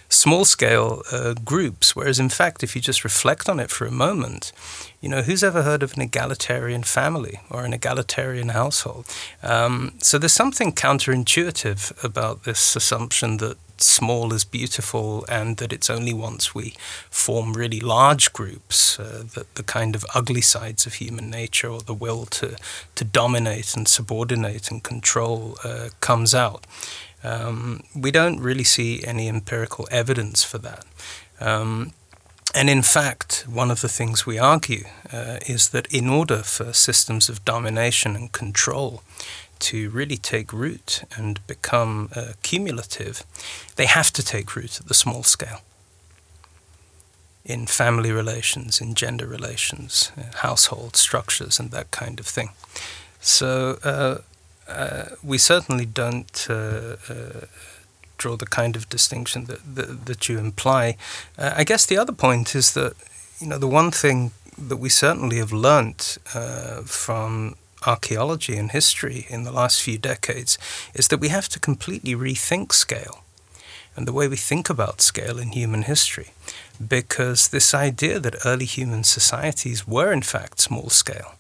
[0.10, 1.96] small scale uh, groups.
[1.96, 4.54] Whereas, in fact, if you just reflect on it for a moment,
[5.02, 9.06] you know, who's ever heard of an egalitarian family or an egalitarian household?
[9.44, 15.90] Um, so there's something counterintuitive about this assumption that small is beautiful and that it's
[15.90, 16.74] only once we
[17.10, 21.82] form really large groups uh, that the kind of ugly sides of human nature or
[21.82, 22.58] the will to,
[22.96, 26.66] to dominate and subordinate and control uh, comes out.
[27.24, 30.86] Um, we don't really see any empirical evidence for that.
[31.40, 31.94] Um,
[32.56, 36.74] and in fact, one of the things we argue uh, is that in order for
[36.74, 39.04] systems of domination and control
[39.60, 43.24] to really take root and become uh, cumulative,
[43.76, 45.62] they have to take root at the small scale.
[47.46, 52.50] In family relations, in gender relations, uh, household structures, and that kind of thing.
[53.22, 54.18] So, uh,
[54.68, 57.46] uh we certainly don't uh, uh,
[58.18, 60.98] draw the kind of distinction that, that, that you imply.
[61.38, 62.94] I guess the other point is that,
[63.40, 66.18] you know, the one thing that we certainly have learnt
[66.86, 70.58] from archaeology and history in the last few decades
[70.94, 73.24] is that we have to completely rethink scale
[73.96, 76.30] and the way we think about scale in human history.
[76.86, 81.34] Because this idea that early human societies were in fact small scale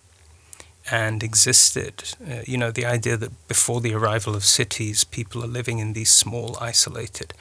[0.89, 5.47] and existed, uh, you know, the idea that before the arrival of cities, people are
[5.47, 7.33] living in these small, isolated,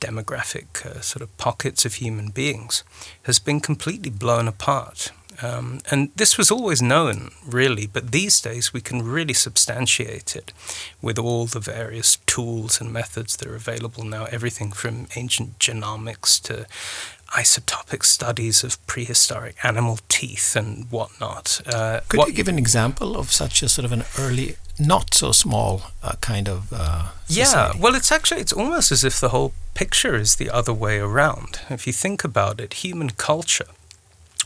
[0.00, 2.82] demographic uh, sort of pockets of human beings,
[3.24, 8.72] has been completely blown apart um, and this was always known, really, but these days
[8.72, 10.52] we can really substantiate it
[11.00, 16.40] with all the various tools and methods that are available now everything from ancient genomics
[16.42, 16.66] to
[17.30, 21.60] isotopic studies of prehistoric animal teeth and whatnot.
[21.66, 25.14] Uh, Could what, you give an example of such a sort of an early, not
[25.14, 26.72] so small uh, kind of?
[26.72, 30.74] Uh, yeah, well, it's actually it's almost as if the whole picture is the other
[30.74, 31.60] way around.
[31.70, 33.66] If you think about it, human culture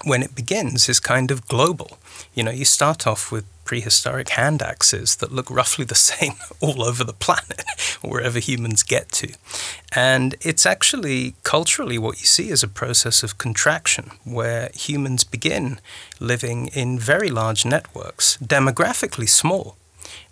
[0.05, 1.99] when it begins is kind of global.
[2.35, 6.83] You know, you start off with prehistoric hand axes that look roughly the same all
[6.83, 7.65] over the planet,
[8.03, 9.35] wherever humans get to.
[9.95, 15.81] And it's actually culturally what you see is a process of contraction where humans begin
[16.21, 19.77] living in very large networks, demographically small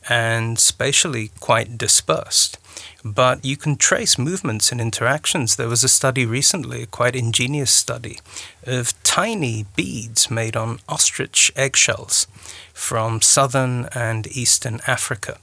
[0.08, 2.58] and spatially quite dispersed
[3.04, 5.56] but you can trace movements and interactions.
[5.56, 8.20] There was a study recently, a quite ingenious study,
[8.66, 12.26] of tiny beads made on ostrich eggshells
[12.72, 15.38] from southern and eastern Africa.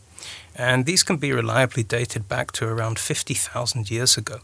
[0.56, 4.39] And these can be reliably dated back to around 50,000 years ago.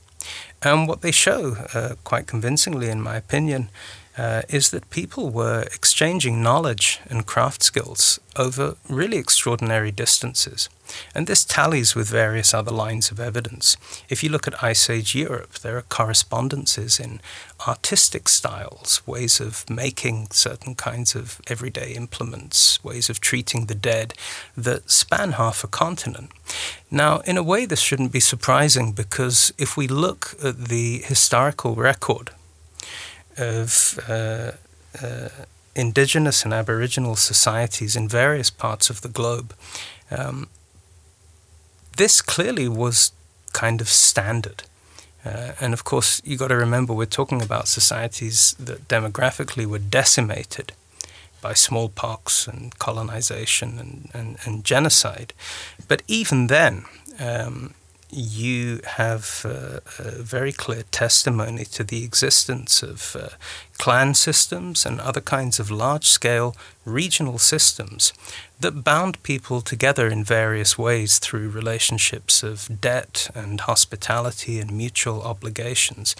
[0.61, 3.69] And what they show, uh, quite convincingly, in my opinion,
[4.17, 10.69] uh, is that people were exchanging knowledge and craft skills over really extraordinary distances.
[11.15, 13.75] And this tallies with various other lines of evidence.
[14.07, 17.21] If you look at Ice Age Europe, there are correspondences in
[17.67, 24.13] artistic styles, ways of making certain kinds of everyday implements, ways of treating the dead
[24.55, 26.29] that span half a continent.
[26.91, 31.75] Now, in a way, this shouldn't be surprising because if we look at the historical
[31.75, 32.31] record
[33.37, 34.51] of uh,
[35.01, 35.29] uh,
[35.75, 39.53] indigenous and aboriginal societies in various parts of the globe,
[40.11, 40.47] um,
[41.97, 43.11] this clearly was
[43.53, 44.63] kind of standard.
[45.23, 49.79] Uh, and of course, you've got to remember we're talking about societies that demographically were
[49.79, 50.73] decimated
[51.41, 55.33] by smallpox and colonization and, and, and genocide.
[55.87, 56.85] But even then,
[57.19, 57.73] um,
[58.09, 63.29] you have uh, a very clear testimony to the existence of uh,
[63.77, 68.13] clan systems and other kinds of large scale regional systems
[68.59, 75.21] that bound people together in various ways through relationships of debt and hospitality and mutual
[75.23, 76.15] obligations,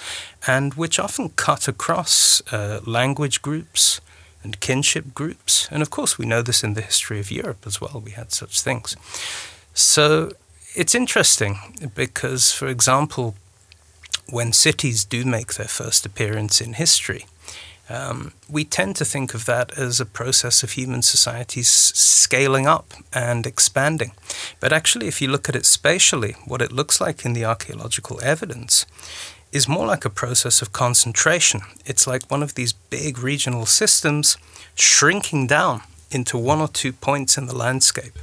[0.47, 4.01] and which often cut across uh, language groups
[4.43, 5.67] and kinship groups.
[5.71, 8.31] And of course, we know this in the history of Europe as well, we had
[8.31, 8.97] such things.
[9.73, 10.31] So
[10.75, 11.57] it's interesting
[11.95, 13.35] because, for example,
[14.29, 17.25] when cities do make their first appearance in history,
[17.87, 22.93] um, we tend to think of that as a process of human societies scaling up
[23.13, 24.11] and expanding.
[24.59, 28.19] But actually, if you look at it spatially, what it looks like in the archaeological
[28.23, 28.85] evidence
[29.51, 31.61] is more like a process of concentration.
[31.85, 34.37] It's like one of these big regional systems
[34.73, 38.13] shrinking down into one or two points in the landscape.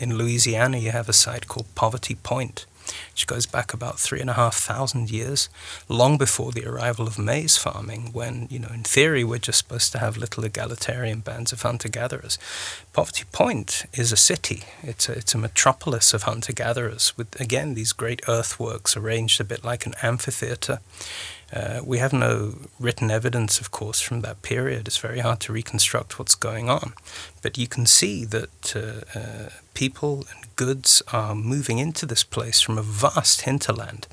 [0.00, 2.64] In Louisiana, you have a site called Poverty Point,
[3.12, 5.48] which goes back about three and a half thousand years,
[5.88, 9.92] long before the arrival of maize farming, when, you know, in theory, we're just supposed
[9.92, 12.38] to have little egalitarian bands of hunter gatherers.
[12.94, 17.74] Poverty Point is a city, it's a, it's a metropolis of hunter gatherers with, again,
[17.74, 20.80] these great earthworks arranged a bit like an amphitheater.
[21.52, 24.86] Uh, we have no written evidence, of course, from that period.
[24.86, 26.92] It's very hard to reconstruct what's going on.
[27.42, 32.60] But you can see that uh, uh, people and goods are moving into this place
[32.60, 34.06] from a vast hinterland.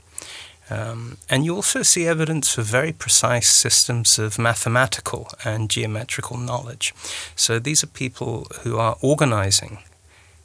[0.69, 6.93] Um, and you also see evidence for very precise systems of mathematical and geometrical knowledge.
[7.35, 9.77] So these are people who are organizing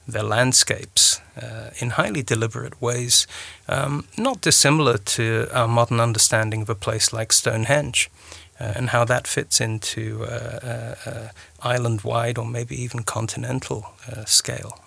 [0.07, 3.27] their landscapes uh, in highly deliberate ways,
[3.69, 8.11] um, not dissimilar to our modern understanding of a place like Stonehenge.
[8.61, 11.29] Uh, and how that fits into uh, uh, uh
[11.63, 14.79] island wide or maybe even continental uh, scale.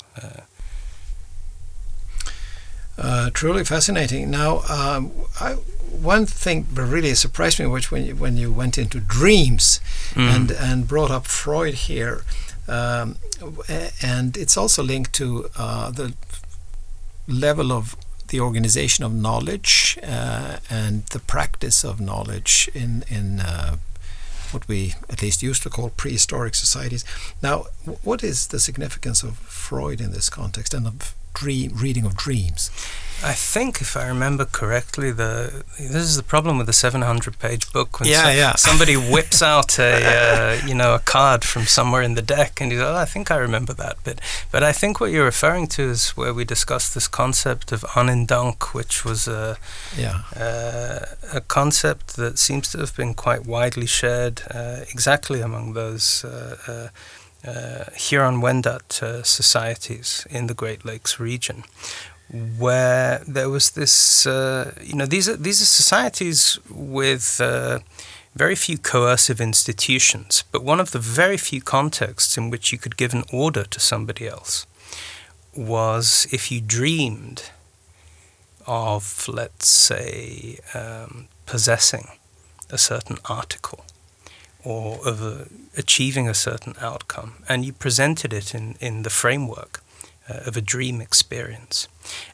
[3.33, 4.31] truly fascinating.
[4.31, 5.11] Now, um,
[5.41, 5.55] I,
[6.01, 9.81] one thing that really surprised me, which when you, when you went into dreams
[10.13, 10.21] mm.
[10.21, 12.23] and and brought up Freud here,
[12.67, 13.17] um,
[14.01, 16.13] and it's also linked to uh, the
[17.27, 17.95] level of
[18.29, 23.77] the organization of knowledge uh, and the practice of knowledge in in uh,
[24.51, 27.03] what we at least used to call prehistoric societies.
[27.41, 27.65] Now,
[28.03, 32.71] what is the significance of Freud in this context and of dream reading of dreams?
[33.23, 37.99] I think, if I remember correctly, the this is the problem with the 700-page book.
[37.99, 38.55] When yeah, so, yeah.
[38.69, 42.71] somebody whips out a uh, you know a card from somewhere in the deck, and
[42.71, 44.19] you go, oh, "I think I remember that bit."
[44.51, 48.73] But I think what you're referring to is where we discussed this concept of Ondinnonk,
[48.73, 49.57] which was a
[49.97, 50.23] yeah.
[50.35, 56.25] Uh, a concept that seems to have been quite widely shared, uh, exactly among those.
[57.45, 61.63] Uh, uh Huron-Wendat uh, societies in the Great Lakes region,
[62.57, 67.79] where there was this, uh, you know, these are these are societies with uh,
[68.35, 72.97] very few coercive institutions, but one of the very few contexts in which you could
[72.97, 74.65] give an order to somebody else
[75.55, 77.51] was if you dreamed
[78.67, 82.07] of, let's say, um, possessing
[82.69, 83.85] a certain article
[84.65, 85.47] or of a,
[85.77, 89.81] achieving a certain outcome, and you presented it in, in the framework
[90.27, 91.87] uh, of a dream experience.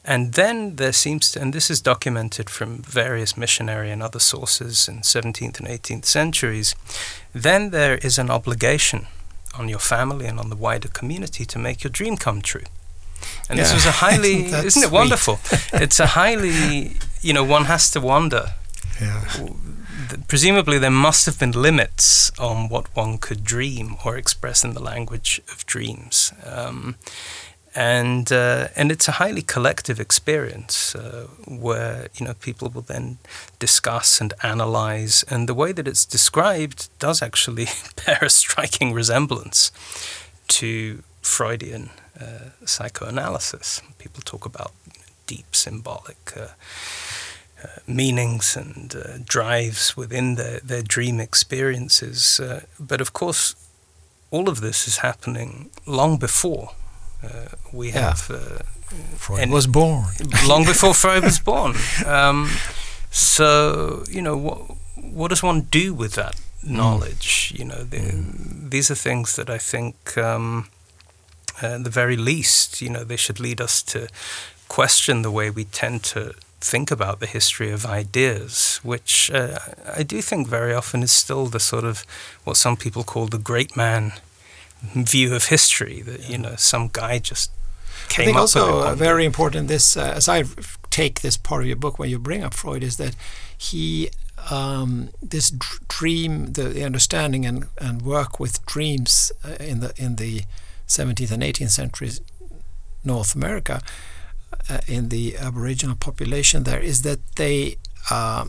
[0.04, 4.88] And then there seems to, and this is documented from various missionary and other sources
[4.88, 6.74] in 17th and 18th centuries,
[7.34, 9.08] then there is an obligation
[9.58, 12.64] on your family and on the wider community to make your dream come true.
[13.48, 13.64] And yeah.
[13.64, 15.38] this was a highly, isn't it wonderful?
[15.74, 18.54] it's a highly, you know, one has to wonder.
[19.00, 19.24] Yeah.
[20.28, 24.82] Presumably, there must have been limits on what one could dream or express in the
[24.82, 26.32] language of dreams.
[26.44, 26.96] Um,
[27.74, 33.18] and uh, and it's a highly collective experience uh, where you know people will then
[33.58, 37.66] discuss and analyze, and the way that it's described does actually
[38.06, 39.72] bear a striking resemblance
[40.48, 41.90] to Freudian
[42.20, 43.80] uh, psychoanalysis.
[43.98, 44.72] People talk about
[45.26, 46.34] deep symbolic.
[47.62, 52.40] Uh, uh, meanings and uh, drives within their, their dream experiences.
[52.78, 53.54] but of course,
[54.30, 56.70] all of this is happening long before
[57.22, 58.00] uh, we yeah.
[58.00, 58.30] have.
[58.30, 58.62] Uh,
[59.16, 60.04] Freud was born
[60.46, 61.74] long before Freud was born.
[62.06, 62.50] Um,
[63.10, 64.58] so you know what
[64.96, 66.34] what does one do with that
[66.64, 66.70] mm.
[66.70, 67.52] knowledge?
[67.52, 67.58] Mm.
[67.58, 68.70] You know, the, mm.
[68.70, 70.68] these are things that I think, um,
[71.60, 74.08] at the very least, you know, they should lead us to
[74.68, 79.58] question the way we tend to think about the history of ideas, which uh,
[79.96, 82.04] I do think very often is still the sort of
[82.44, 84.12] what some people call the great man
[84.94, 87.50] view of history that you know some guy just
[88.08, 90.42] came I think up also with it very important this uh, as I
[90.90, 93.14] take this part of your book when you bring up Freud is that
[93.56, 94.10] he
[94.50, 95.52] um, this
[95.86, 100.42] dream the, the, understanding and, and work with dreams uh, in the in the
[100.88, 102.20] 17th and 18th centuries
[103.04, 103.82] North America
[104.86, 107.76] in the Aboriginal population there is that they
[108.10, 108.46] uh,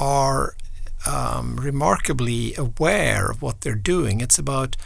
[0.00, 0.56] are
[1.06, 4.20] um, remarkably aware of what they're doing.
[4.20, 4.76] It's about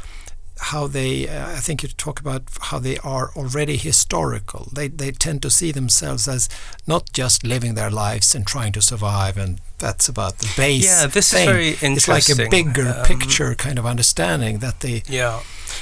[0.61, 4.69] how they, uh, I think you talk about how they are already historical.
[4.73, 6.49] They, they tend to see themselves as
[6.87, 10.85] not just living their lives and trying to survive, and that's about the base.
[10.85, 11.49] Yeah, this thing.
[11.49, 12.17] is very interesting.
[12.17, 15.03] It's like a bigger um, picture kind of understanding that the.
[15.09, 15.41] Yeah.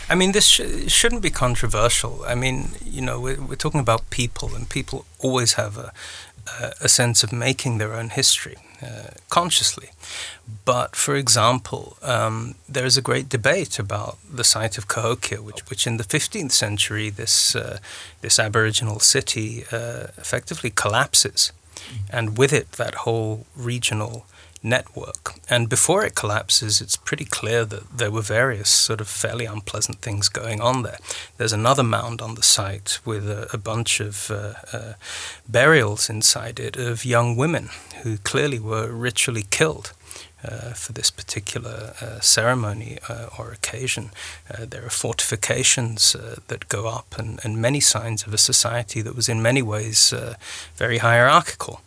[0.09, 2.24] I mean, this sh- shouldn't be controversial.
[2.26, 5.92] I mean, you know, we're, we're talking about people, and people always have a,
[6.80, 9.90] a sense of making their own history uh, consciously.
[10.64, 15.61] But for example, um, there is a great debate about the site of Cahokia, which,
[15.68, 17.78] which in the 15th century, this, uh,
[18.20, 21.53] this Aboriginal city uh, effectively collapses.
[22.11, 24.26] And with it, that whole regional
[24.62, 25.35] network.
[25.49, 30.01] And before it collapses, it's pretty clear that there were various sort of fairly unpleasant
[30.01, 30.99] things going on there.
[31.37, 34.93] There's another mound on the site with a, a bunch of uh, uh,
[35.49, 37.70] burials inside it of young women
[38.03, 39.93] who clearly were ritually killed.
[40.45, 44.11] Uh, for this particular uh, ceremony uh, or occasion.
[44.49, 46.14] Uh, there are fortifications
[46.47, 50.14] that go up and, and, many signs of a society that was in many ways
[50.76, 51.80] very hierarchical.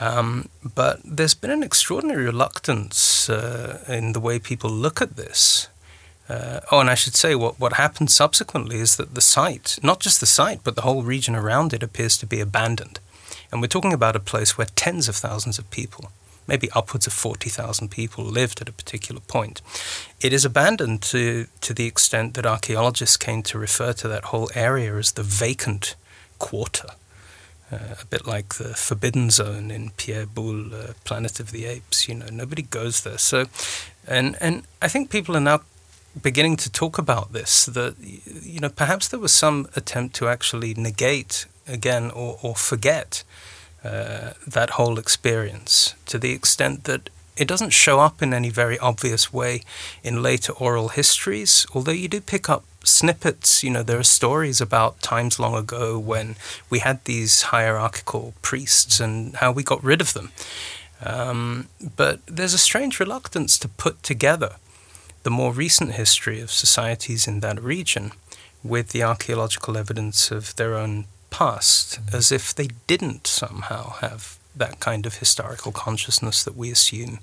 [0.00, 5.68] Um, but there's been an extraordinary reluctance in the way people look at this.
[6.30, 10.00] Uh, oh, and I should say what, what happened subsequently is that the site, not
[10.00, 13.00] just the site, but the whole region around it appears to be abandoned.
[13.50, 16.10] And we're talking about a place where tens of thousands of people,
[16.46, 19.62] maybe upwards of 40,000 people, lived at a particular point.
[20.20, 24.50] It is abandoned to, to the extent that archaeologists came to refer to that whole
[24.54, 25.96] area as the vacant
[26.38, 26.90] quarter
[27.72, 32.08] uh, a bit like the Forbidden Zone in Pierre Boulle, uh, Planet of the Apes.
[32.08, 33.18] You know, nobody goes there.
[33.18, 33.46] So,
[34.06, 35.62] and and I think people are now
[36.20, 37.66] beginning to talk about this.
[37.66, 43.24] That you know, perhaps there was some attempt to actually negate again or or forget
[43.84, 48.78] uh, that whole experience to the extent that it doesn't show up in any very
[48.78, 49.62] obvious way
[50.04, 53.62] in later oral histories, although you do pick up snippets.
[53.64, 56.36] You know, there are stories about times long ago when
[56.68, 60.30] we had these hierarchical priests and how we got rid of them.
[61.04, 64.56] Um, but there's a strange reluctance to put together
[65.22, 68.12] the more recent history of societies in that region
[68.62, 74.78] with the archaeological evidence of their own past, as if they didn't somehow have that
[74.78, 77.18] kind of historical consciousness that we assume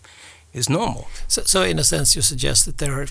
[0.51, 1.07] is normal.
[1.27, 3.07] So, so in a sense, you suggest that there are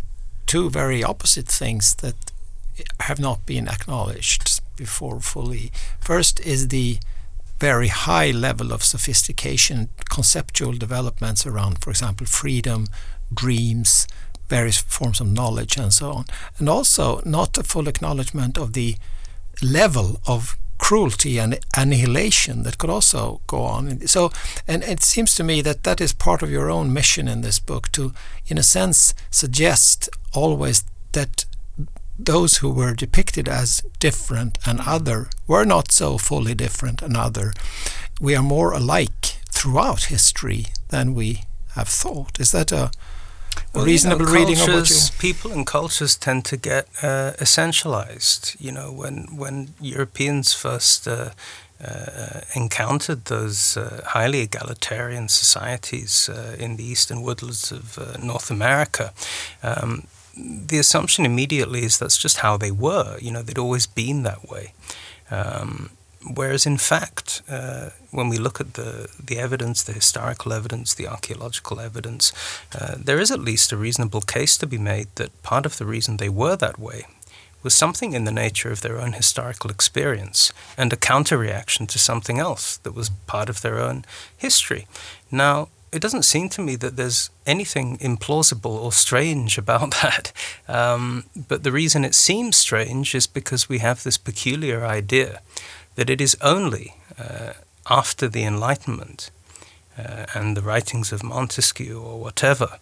[0.47, 2.17] two very opposite things that
[3.01, 5.71] have not been acknowledged before fully.
[6.01, 6.99] First is the
[7.61, 12.87] very high level of sophistication, conceptual developments around, for example, freedom,
[13.33, 14.07] dreams,
[14.49, 16.25] various forms of knowledge, and so on.
[16.59, 18.97] And also not a full acknowledgement of the
[19.63, 24.07] level of cruelty and annihilation that could also go on.
[24.07, 24.31] So,
[24.67, 27.59] and it seems to me that that is part of your own mission in this
[27.59, 28.13] book to,
[28.47, 31.45] in a sense, suggest always that
[32.19, 37.53] those who were depicted as different and other were not so fully different and other.
[38.21, 41.43] We are more alike throughout history than we
[41.75, 42.41] have thought.
[42.41, 42.91] Is that a
[43.75, 44.97] well, reasonable you know, reading of what you...
[45.19, 48.57] People and cultures tend to get uh, essentialized.
[48.61, 51.31] You know, when when Europeans first uh,
[51.85, 58.51] uh, encountered those uh, highly egalitarian societies uh, in the eastern woodlands of uh, North
[58.51, 59.13] America,
[59.63, 60.07] um,
[60.67, 63.19] the assumption immediately is that's just how they were.
[63.21, 64.73] You know, they'd always been that way.
[65.31, 65.91] Um,
[66.35, 71.09] whereas, in fact, uh, when we look at the the evidence, the historical evidence, the
[71.09, 72.33] archaeological evidence,
[72.79, 75.87] uh, there is at least a reasonable case to be made that part of the
[75.87, 77.07] reason they were that way
[77.63, 81.99] was something in the nature of their own historical experience and a counter reaction to
[81.99, 84.05] something else that was part of their own
[84.37, 84.87] history.
[85.31, 90.33] Now, it doesn't seem to me that there's anything implausible or strange about that.
[90.69, 95.41] Um, but the reason it seems strange is because we have this peculiar idea
[95.99, 97.55] that it is only uh,
[97.91, 99.33] after the Enlightenment
[99.99, 102.79] uh, and the writings of Montesquieu or whatever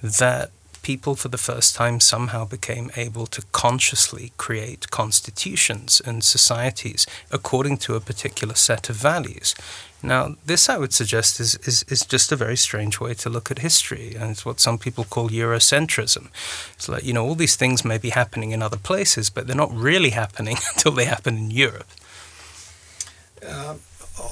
[0.00, 0.52] that
[0.82, 7.76] people for the first time somehow became able to consciously create constitutions and societies according
[7.76, 9.52] to a particular set of values.
[10.00, 13.50] Now, this I would suggest is, is, is just a very strange way to look
[13.50, 16.28] at history, and it's what some people call Eurocentrism.
[16.74, 19.56] It's like, you know, all these things may be happening in other places, but they're
[19.56, 21.88] not really happening until they happen in Europe.
[23.46, 23.74] Uh,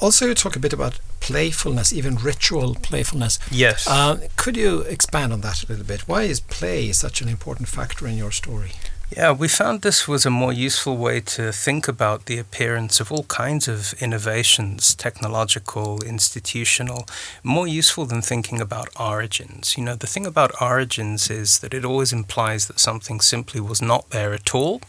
[0.01, 3.39] also, you talk a bit about playfulness, even ritual playfulness.
[3.51, 3.87] Yes.
[3.87, 6.07] Uh, could you expand on that a little bit?
[6.07, 8.71] Why is play such an important factor in your story?
[9.15, 13.11] Yeah, we found this was a more useful way to think about the appearance of
[13.11, 17.07] all kinds of innovations, technological, institutional,
[17.41, 19.75] more useful than thinking about origins.
[19.75, 23.81] You know, the thing about origins is that it always implies that something simply was
[23.81, 24.79] not there at all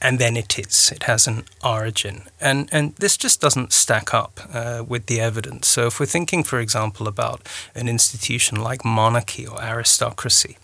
[0.00, 0.92] and then it is.
[0.94, 5.68] It has an origin, and and this just doesn't stack up uh, with the evidence.
[5.68, 10.56] So if we're thinking, for example, about an institution like monarchy or aristocracy,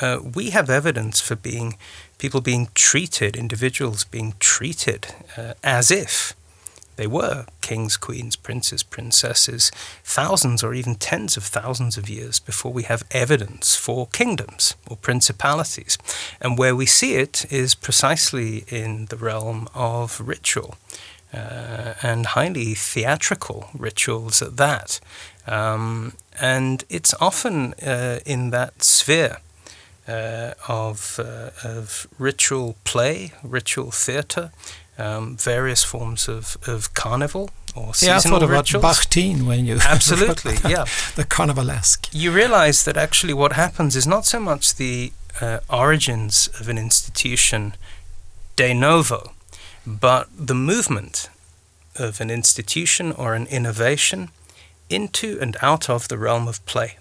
[0.00, 1.76] uh, we have evidence for being
[2.18, 5.06] people being treated, individuals being treated
[5.36, 6.34] uh, as if
[7.00, 9.72] they were kings, queens, princes, princesses,
[10.04, 14.96] thousands or even tens of thousands of years before we have evidence for kingdoms or
[14.98, 15.96] principalities.
[16.42, 20.74] And where we see it is precisely in the realm of ritual.
[21.32, 25.00] uh, and highly theatrical rituals at that.
[25.46, 29.38] Um, and it's often uh, in that sphere
[30.08, 34.50] uh, of, uh, of ritual play, ritual theatre,
[35.00, 38.84] um, various forms of, of carnival or seasonal yeah, I thought about rituals.
[38.84, 40.84] Bakhtin when you Absolutely, yeah.
[41.16, 42.08] the carnivalesque.
[42.12, 46.78] You realize that actually what happens is not so much the uh, origins of an
[46.78, 47.74] institution
[48.56, 49.32] de novo,
[49.86, 51.30] but the movement
[51.96, 54.30] of an institution or an innovation
[54.88, 56.96] into and out of the realm of play.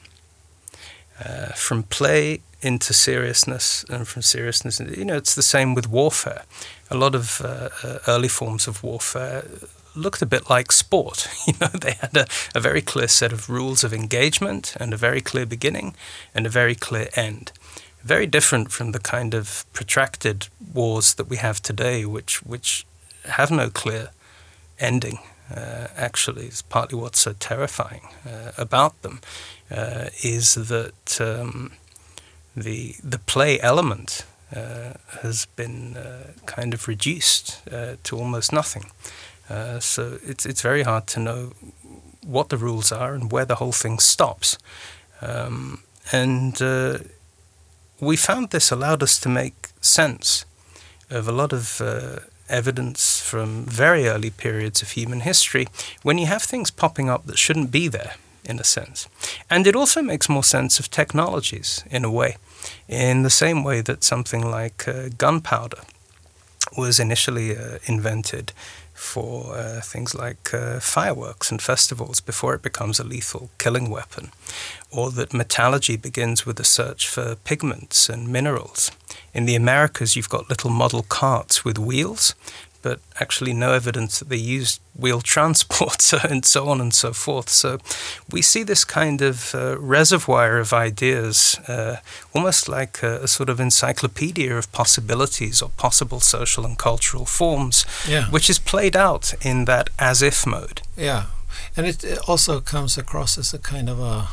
[1.23, 6.43] Uh, from play into seriousness, and from seriousness, you know, it's the same with warfare.
[6.89, 9.43] A lot of uh, uh, early forms of warfare
[9.95, 11.27] looked a bit like sport.
[11.47, 12.25] You know, they had a,
[12.55, 15.95] a very clear set of rules of engagement and a very clear beginning
[16.35, 17.51] and a very clear end.
[18.03, 22.85] Very different from the kind of protracted wars that we have today, which which
[23.25, 24.09] have no clear
[24.79, 25.19] ending.
[25.53, 29.19] Uh, actually, is partly what's so terrifying uh, about them
[29.71, 31.71] uh, is that um,
[32.55, 34.25] the the play element
[35.21, 38.85] has been uh, kind of reduced uh, to almost nothing.
[39.79, 41.51] so it's it's very hard to know
[42.25, 44.57] what the rules are and where the whole thing stops.
[45.21, 46.59] Um, and
[47.99, 50.45] we found this allowed us to make sense
[51.09, 51.81] of a lot of
[52.49, 55.67] evidence from very early periods of human history
[56.03, 59.07] when you have things popping up that shouldn't be there, in a sense.
[59.49, 62.37] And it also makes more sense of technologies, in a way,
[62.89, 65.81] in the same way that something like uh, gunpowder
[66.75, 68.51] was initially uh, invented
[68.93, 74.31] for uh, things like uh, fireworks and festivals before it becomes a lethal killing weapon,
[74.91, 78.91] or that metallurgy begins with a search for pigments and minerals.
[79.33, 82.35] In the Americas, you've got little model carts with wheels,
[82.81, 87.13] but actually no evidence that they used wheel transport so, and so on and so
[87.13, 87.49] forth.
[87.49, 87.79] So
[88.31, 91.97] we see this kind of uh, reservoir of ideas, uh,
[92.33, 97.85] almost like a, a, sort of encyclopedia of possibilities or possible social and cultural forms,
[98.07, 98.25] yeah.
[98.29, 100.81] which is played out in that as if mode.
[100.97, 101.27] Yeah,
[101.75, 104.27] and it also comes across as a kind of a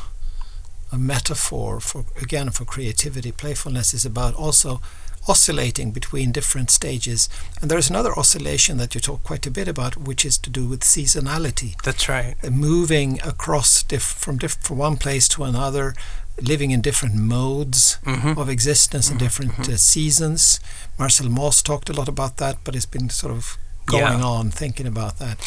[0.91, 3.31] a metaphor for again for creativity.
[3.31, 4.81] Playfulness is about also
[5.27, 7.29] oscillating between different stages.
[7.61, 10.67] And there's another oscillation that you talk quite a bit about, which is to do
[10.67, 11.81] with seasonality.
[11.83, 12.35] That's right.
[12.43, 15.93] Uh, moving across diff- from, diff- from one place to another,
[16.41, 18.39] living in different modes mm-hmm.
[18.39, 19.25] of existence in mm-hmm.
[19.25, 19.73] different mm-hmm.
[19.73, 20.59] uh, seasons.
[20.97, 24.25] Marcel Mauss talked a lot about that, but it's been sort of going yeah.
[24.25, 25.37] on thinking about that.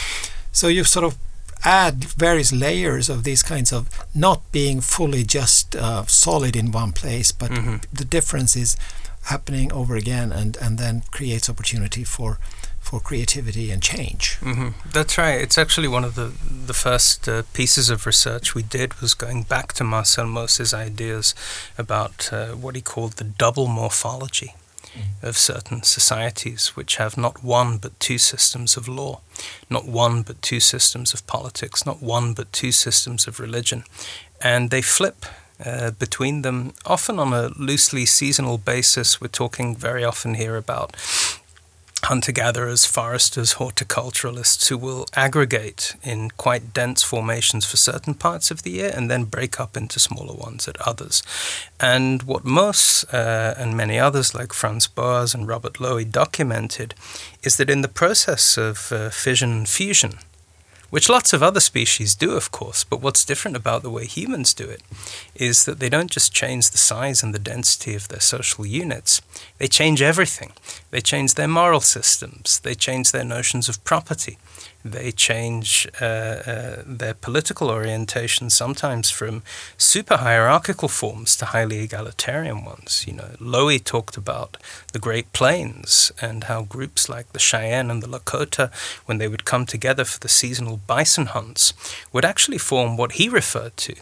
[0.52, 1.16] So you sort of
[1.64, 6.92] add various layers of these kinds of not being fully just uh, solid in one
[6.92, 7.76] place, but mm-hmm.
[7.92, 8.76] the difference is
[9.24, 12.38] happening over again and, and then creates opportunity for
[12.80, 14.38] for creativity and change.
[14.40, 14.68] Mm-hmm.
[14.92, 15.40] That's right.
[15.40, 16.32] It's actually one of the
[16.66, 21.34] the first uh, pieces of research we did was going back to Marcel Mauss's ideas
[21.76, 24.54] about uh, what he called the double morphology
[24.94, 25.28] mm.
[25.28, 29.20] of certain societies, which have not one but two systems of law,
[29.68, 33.84] not one but two systems of politics, not one but two systems of religion,
[34.40, 35.26] and they flip
[35.64, 39.20] uh, between them, often on a loosely seasonal basis.
[39.20, 40.96] We're talking very often here about
[42.04, 48.62] hunter gatherers, foresters, horticulturalists who will aggregate in quite dense formations for certain parts of
[48.62, 51.22] the year and then break up into smaller ones at others.
[51.78, 56.94] And what Mauss uh, and many others like Franz Boas and Robert Lowie documented
[57.42, 60.18] is that in the process of uh, fission and fusion,
[60.91, 62.84] which lots of other species do, of course.
[62.84, 64.82] But what's different about the way humans do it
[65.34, 69.22] is that they don't just change the size and the density of their social units,
[69.59, 70.53] they change everything.
[70.91, 74.38] They change their moral systems, they change their notions of property,
[74.84, 79.42] they change uh, uh, their political orientation sometimes from
[79.76, 83.04] super hierarchical forms to highly egalitarian ones.
[83.06, 84.56] You know, Lowie talked about
[84.92, 88.72] the Great Plains and how groups like the Cheyenne and the Lakota,
[89.06, 91.72] when they would come together for the seasonal bison hunts,
[92.12, 93.94] would actually form what he referred to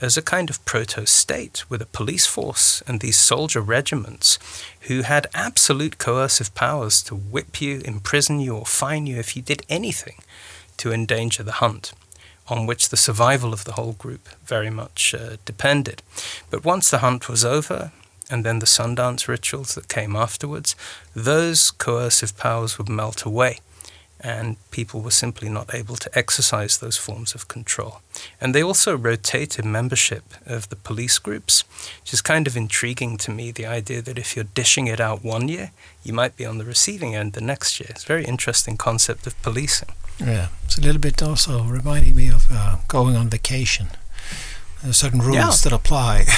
[0.00, 4.38] as a kind of proto state with a police force and these soldier regiments
[4.82, 9.42] who had absolute coercive powers to whip you, imprison you, or fine you if you
[9.42, 10.16] did anything
[10.78, 11.92] to endanger the hunt,
[12.48, 16.02] on which the survival of the whole group very much uh, depended.
[16.50, 17.92] But once the hunt was over,
[18.30, 20.76] and then the Sundance rituals that came afterwards,
[21.14, 23.58] those coercive powers would melt away
[24.20, 28.00] and people were simply not able to exercise those forms of control.
[28.40, 31.64] And they also rotated membership of the police groups,
[32.00, 35.24] which is kind of intriguing to me the idea that if you're dishing it out
[35.24, 35.70] one year,
[36.04, 37.88] you might be on the receiving end the next year.
[37.90, 39.90] It's a very interesting concept of policing.
[40.18, 43.88] Yeah, it's a little bit also reminding me of uh, going on vacation.
[44.82, 45.50] There are certain rules Yeah.
[45.70, 46.24] that apply.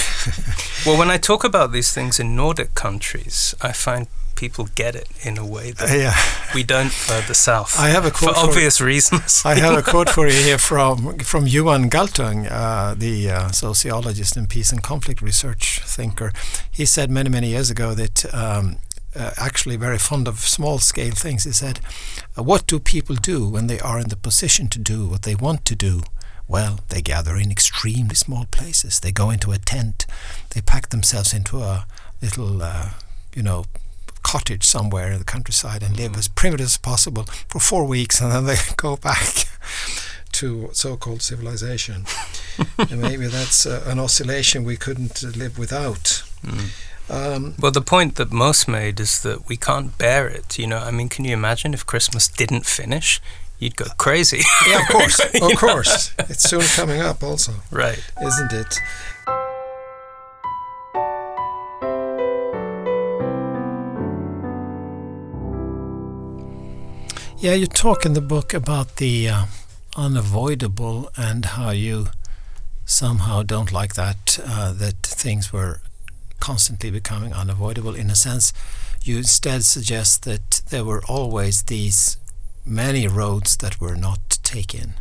[0.87, 4.07] Well, when I talk about these things in Nordic countries, I find
[4.43, 6.17] people get it in a way that yeah,
[6.53, 7.79] we don't further south.
[7.79, 9.43] I have a for quote for- obvious reasons.
[9.45, 14.37] I have a quote for you here from from Johan Galtung, uh, the uh, sociologist
[14.37, 16.33] and peace and conflict research thinker.
[16.79, 18.17] He said many many years ago that.
[18.35, 18.79] Um,
[19.15, 21.45] uh, actually, very fond of small scale things.
[21.45, 21.81] He said,
[22.35, 25.35] uh, "What do people do when they are in the position to do what they
[25.35, 26.01] want to do?
[26.49, 29.01] Well, they gather in extremely small places.
[29.01, 30.07] They go into a tent.
[30.51, 31.85] They pack themselves into a
[32.23, 32.89] little, uh,
[33.37, 33.65] you know,
[34.33, 38.33] cottage somewhere in the countryside and live as primitive as possible for four weeks, and
[38.33, 39.47] then they go back
[40.33, 42.07] to so-called civilization.
[42.91, 46.23] and maybe that's uh, an oscillation we couldn't uh, live without.
[47.11, 50.59] Um, Well, the point that Mauss made is that we can't bear it.
[50.59, 53.21] You know, I mean, can you imagine if Christmas didn't finish?
[53.59, 54.41] You'd go crazy.
[54.67, 56.15] yeah, of course, of course.
[56.31, 58.03] It's soon coming up, also, right.
[58.25, 58.79] isn't it?
[67.43, 69.47] Yeah, you talk in the book about the uh,
[69.97, 72.07] unavoidable and how you
[72.85, 75.81] somehow don't like that, uh, that things were
[76.39, 77.97] constantly becoming unavoidable.
[77.97, 78.53] In a sense,
[79.03, 82.17] you instead suggest that there were always these
[82.65, 84.95] many roads that were not taken,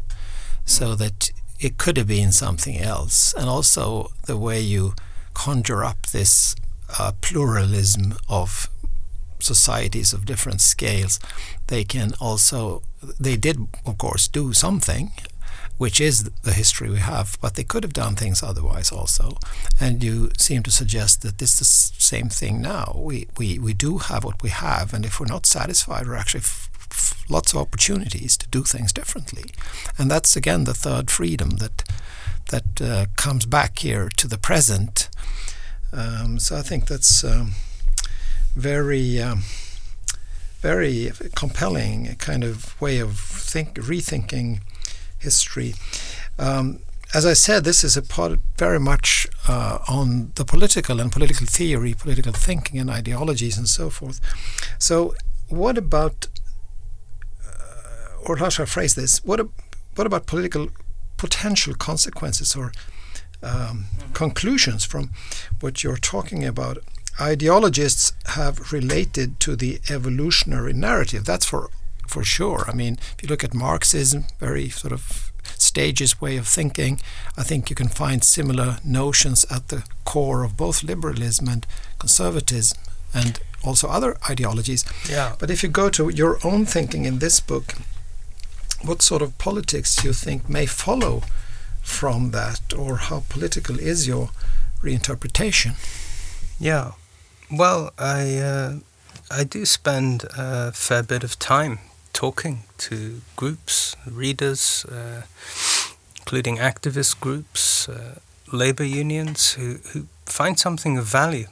[0.66, 1.30] so that
[1.60, 3.36] it could have been something else.
[3.36, 4.96] And also the way you
[5.36, 6.56] conjure up this
[6.98, 8.68] uh, pluralism of
[9.42, 11.20] societies of different scales,
[11.68, 12.84] they can also,
[13.20, 15.12] they did, of course, do something,
[15.78, 19.38] which is the history we have, but they could have done things otherwise also.
[19.80, 22.94] And you seem to suggest that this is the same thing now.
[22.96, 26.44] We, we, we do have what we have, and if we're not satisfied, we're actually
[27.30, 29.46] lots of opportunities to do things differently.
[29.98, 31.84] And that's again the third freedom that
[32.50, 35.10] that uh, comes back here to the present.
[35.94, 37.52] Um, so I think that's um,
[38.56, 39.44] very um,
[40.62, 44.62] very compelling kind of way of think rethinking
[45.18, 45.74] history.
[46.38, 46.80] Um,
[47.14, 51.46] as I said, this is a part very much uh, on the political and political
[51.46, 54.22] theory, political thinking, and ideologies, and so forth.
[54.80, 55.14] So,
[55.50, 56.28] what about,
[57.46, 59.24] uh, or how shall I phrase this?
[59.26, 59.52] What ab-
[59.96, 60.70] what about political
[61.18, 62.72] potential consequences or
[63.44, 65.12] um, conclusions from
[65.60, 66.78] what you're talking about?
[67.20, 71.26] Ideologists have related to the evolutionary narrative.
[71.26, 71.70] That's for
[72.12, 72.66] for sure.
[72.68, 77.00] I mean, if you look at Marxism, very sort of stages way of thinking,
[77.38, 81.66] I think you can find similar notions at the core of both liberalism and
[82.00, 82.78] conservatism
[83.14, 84.84] and also other ideologies.
[85.10, 85.36] Yeah.
[85.40, 87.76] But if you go to your own thinking in this book,
[88.84, 91.24] what sort of politics do you think may follow
[91.82, 94.30] from that, or how political is your
[94.84, 95.76] reinterpretation?
[96.60, 96.92] Yeah.
[97.52, 98.74] Well, I uh,
[99.30, 101.80] I do spend a fair bit of time
[102.14, 105.24] talking to groups, readers, uh,
[106.20, 108.20] including activist groups, uh,
[108.54, 111.48] labor unions, who, who find something of value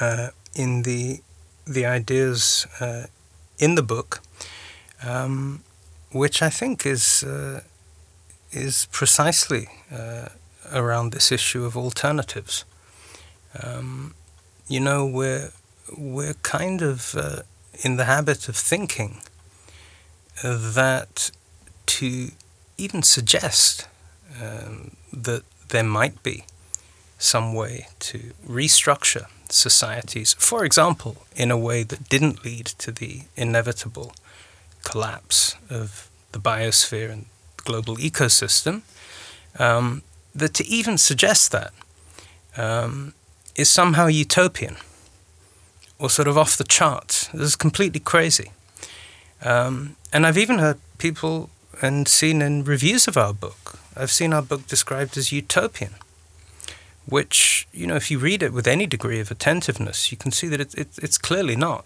[0.00, 1.20] uh, in the
[1.66, 3.08] the ideas uh,
[3.58, 4.22] in the book,
[5.06, 5.62] um,
[6.12, 7.60] which I think is uh,
[8.52, 9.68] is precisely
[10.72, 12.64] around this issue of alternatives.
[13.62, 14.14] Um,
[14.68, 15.50] you know, we're
[15.96, 17.42] we're kind of uh,
[17.82, 19.22] in the habit of thinking
[20.42, 21.30] that
[21.86, 22.30] to
[22.76, 23.88] even suggest
[24.40, 26.44] um, that there might be
[27.18, 33.22] some way to restructure societies, for example, in a way that didn't lead to the
[33.36, 34.12] inevitable
[34.84, 38.82] collapse of the biosphere and global ecosystem,
[39.58, 40.02] um,
[40.34, 41.72] that to even suggest that
[42.56, 43.14] um,
[43.58, 44.76] is somehow utopian
[45.98, 47.26] or sort of off the charts.
[47.34, 48.52] This is completely crazy.
[49.42, 51.50] Um, and I've even heard people
[51.82, 55.94] and seen in reviews of our book, I've seen our book described as utopian,
[57.06, 60.48] which, you know, if you read it with any degree of attentiveness, you can see
[60.48, 61.84] that it, it, it's clearly not.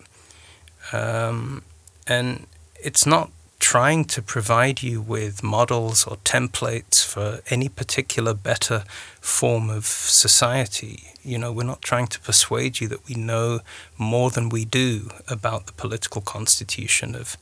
[0.93, 1.63] Um,
[2.07, 2.47] and
[2.83, 3.31] it's not
[3.63, 8.83] trying to provide you with models or templates for any particular better
[9.21, 11.05] form of society.
[11.23, 13.61] You know, we're not trying to persuade you that we know
[13.97, 17.37] more than we do about the political constitution of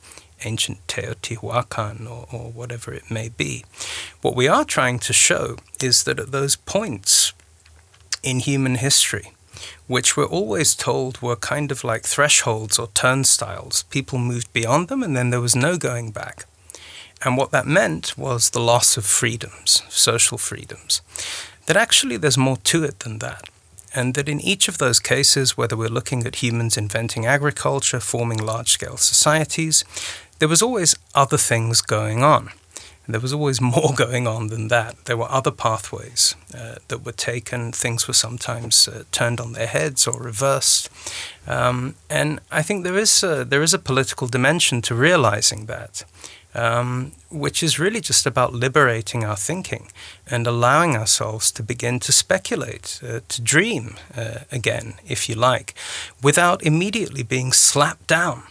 [0.45, 3.65] ancient Teotihuacan or, or whatever it may be.
[4.21, 7.33] What we are trying to show is that at those points
[8.21, 9.31] in human history,
[9.87, 13.83] which we're always told were kind of like thresholds or turnstiles.
[13.83, 16.45] People moved beyond them and then there was no going back.
[17.23, 21.01] And what that meant was the loss of freedoms, social freedoms.
[21.67, 23.49] That actually there's more to it than that.
[23.93, 28.39] And that in each of those cases, whether we're looking at humans inventing agriculture, forming
[28.39, 29.83] large scale societies,
[30.39, 32.49] there was always other things going on.
[33.11, 35.05] There was always more going on than that.
[35.05, 37.71] There were other pathways uh, that were taken.
[37.71, 40.89] Things were sometimes uh, turned on their heads or reversed.
[41.47, 46.03] Um, and I think there is a, there is a political dimension to realizing that,
[46.53, 49.87] um, which is really just about liberating our thinking
[50.29, 55.73] and allowing ourselves to begin to speculate, uh, to dream uh, again, if you like,
[56.21, 58.43] without immediately being slapped down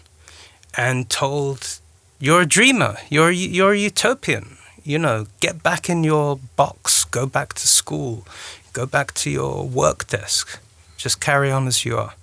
[0.77, 1.81] and told
[2.21, 2.97] you're a dreamer.
[3.09, 4.59] You're you're a utopian.
[4.85, 7.05] You know, get back in your box.
[7.05, 8.25] Go back to school.
[8.73, 10.61] Go back to your work desk.
[10.97, 12.15] Just carry on as you are.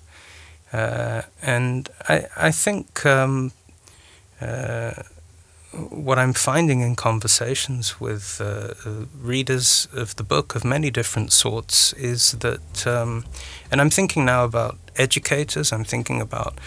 [0.72, 3.52] Uh, and I I think um,
[4.40, 4.92] uh,
[5.72, 8.74] what I'm finding in conversations with uh,
[9.20, 13.24] readers of the book of many different sorts is that, um,
[13.70, 15.72] and I'm thinking now about educators.
[15.72, 16.58] I'm thinking about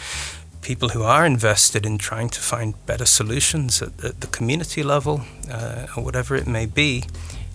[0.62, 5.22] people who are invested in trying to find better solutions at, at the community level
[5.49, 7.03] uh, or whatever it may be,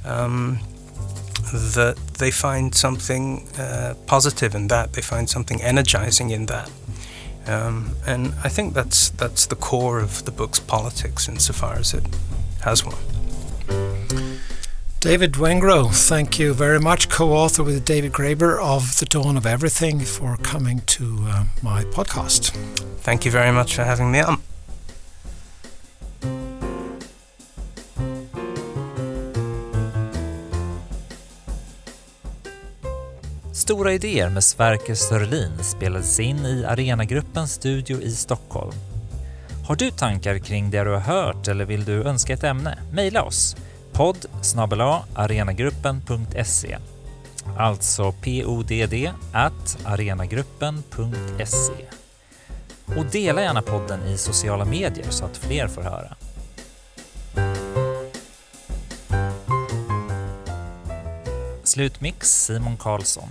[0.04, 0.59] um,
[1.52, 6.70] that they find something uh, positive in that, they find something energizing in that.
[7.46, 12.04] Um, and I think that's that's the core of the book's politics, insofar as it
[12.62, 13.16] has one.
[15.07, 19.46] David Wengrow, thank you very much, co author with David Graeber of The Dawn of
[19.46, 22.50] Everything, for coming to uh, my podcast.
[23.02, 24.40] Thank you very much for having me on.
[33.52, 38.74] Stora idéer med Sverker Sörlin spelades in i Arenagruppens studio i Stockholm.
[39.66, 42.78] Har du tankar kring det du har hört eller vill du önska ett ämne?
[42.92, 43.57] Maila oss
[43.97, 44.26] podd
[45.14, 46.78] arenagruppen.se
[47.59, 51.72] Alltså podd at arenagruppen.se
[52.99, 56.16] Och dela gärna podden i sociala medier så att fler får höra.
[61.64, 63.28] Slutmix Simon Karlsson.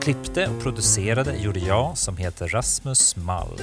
[0.00, 3.58] Klippte och producerade gjorde jag som heter Rasmus Malm.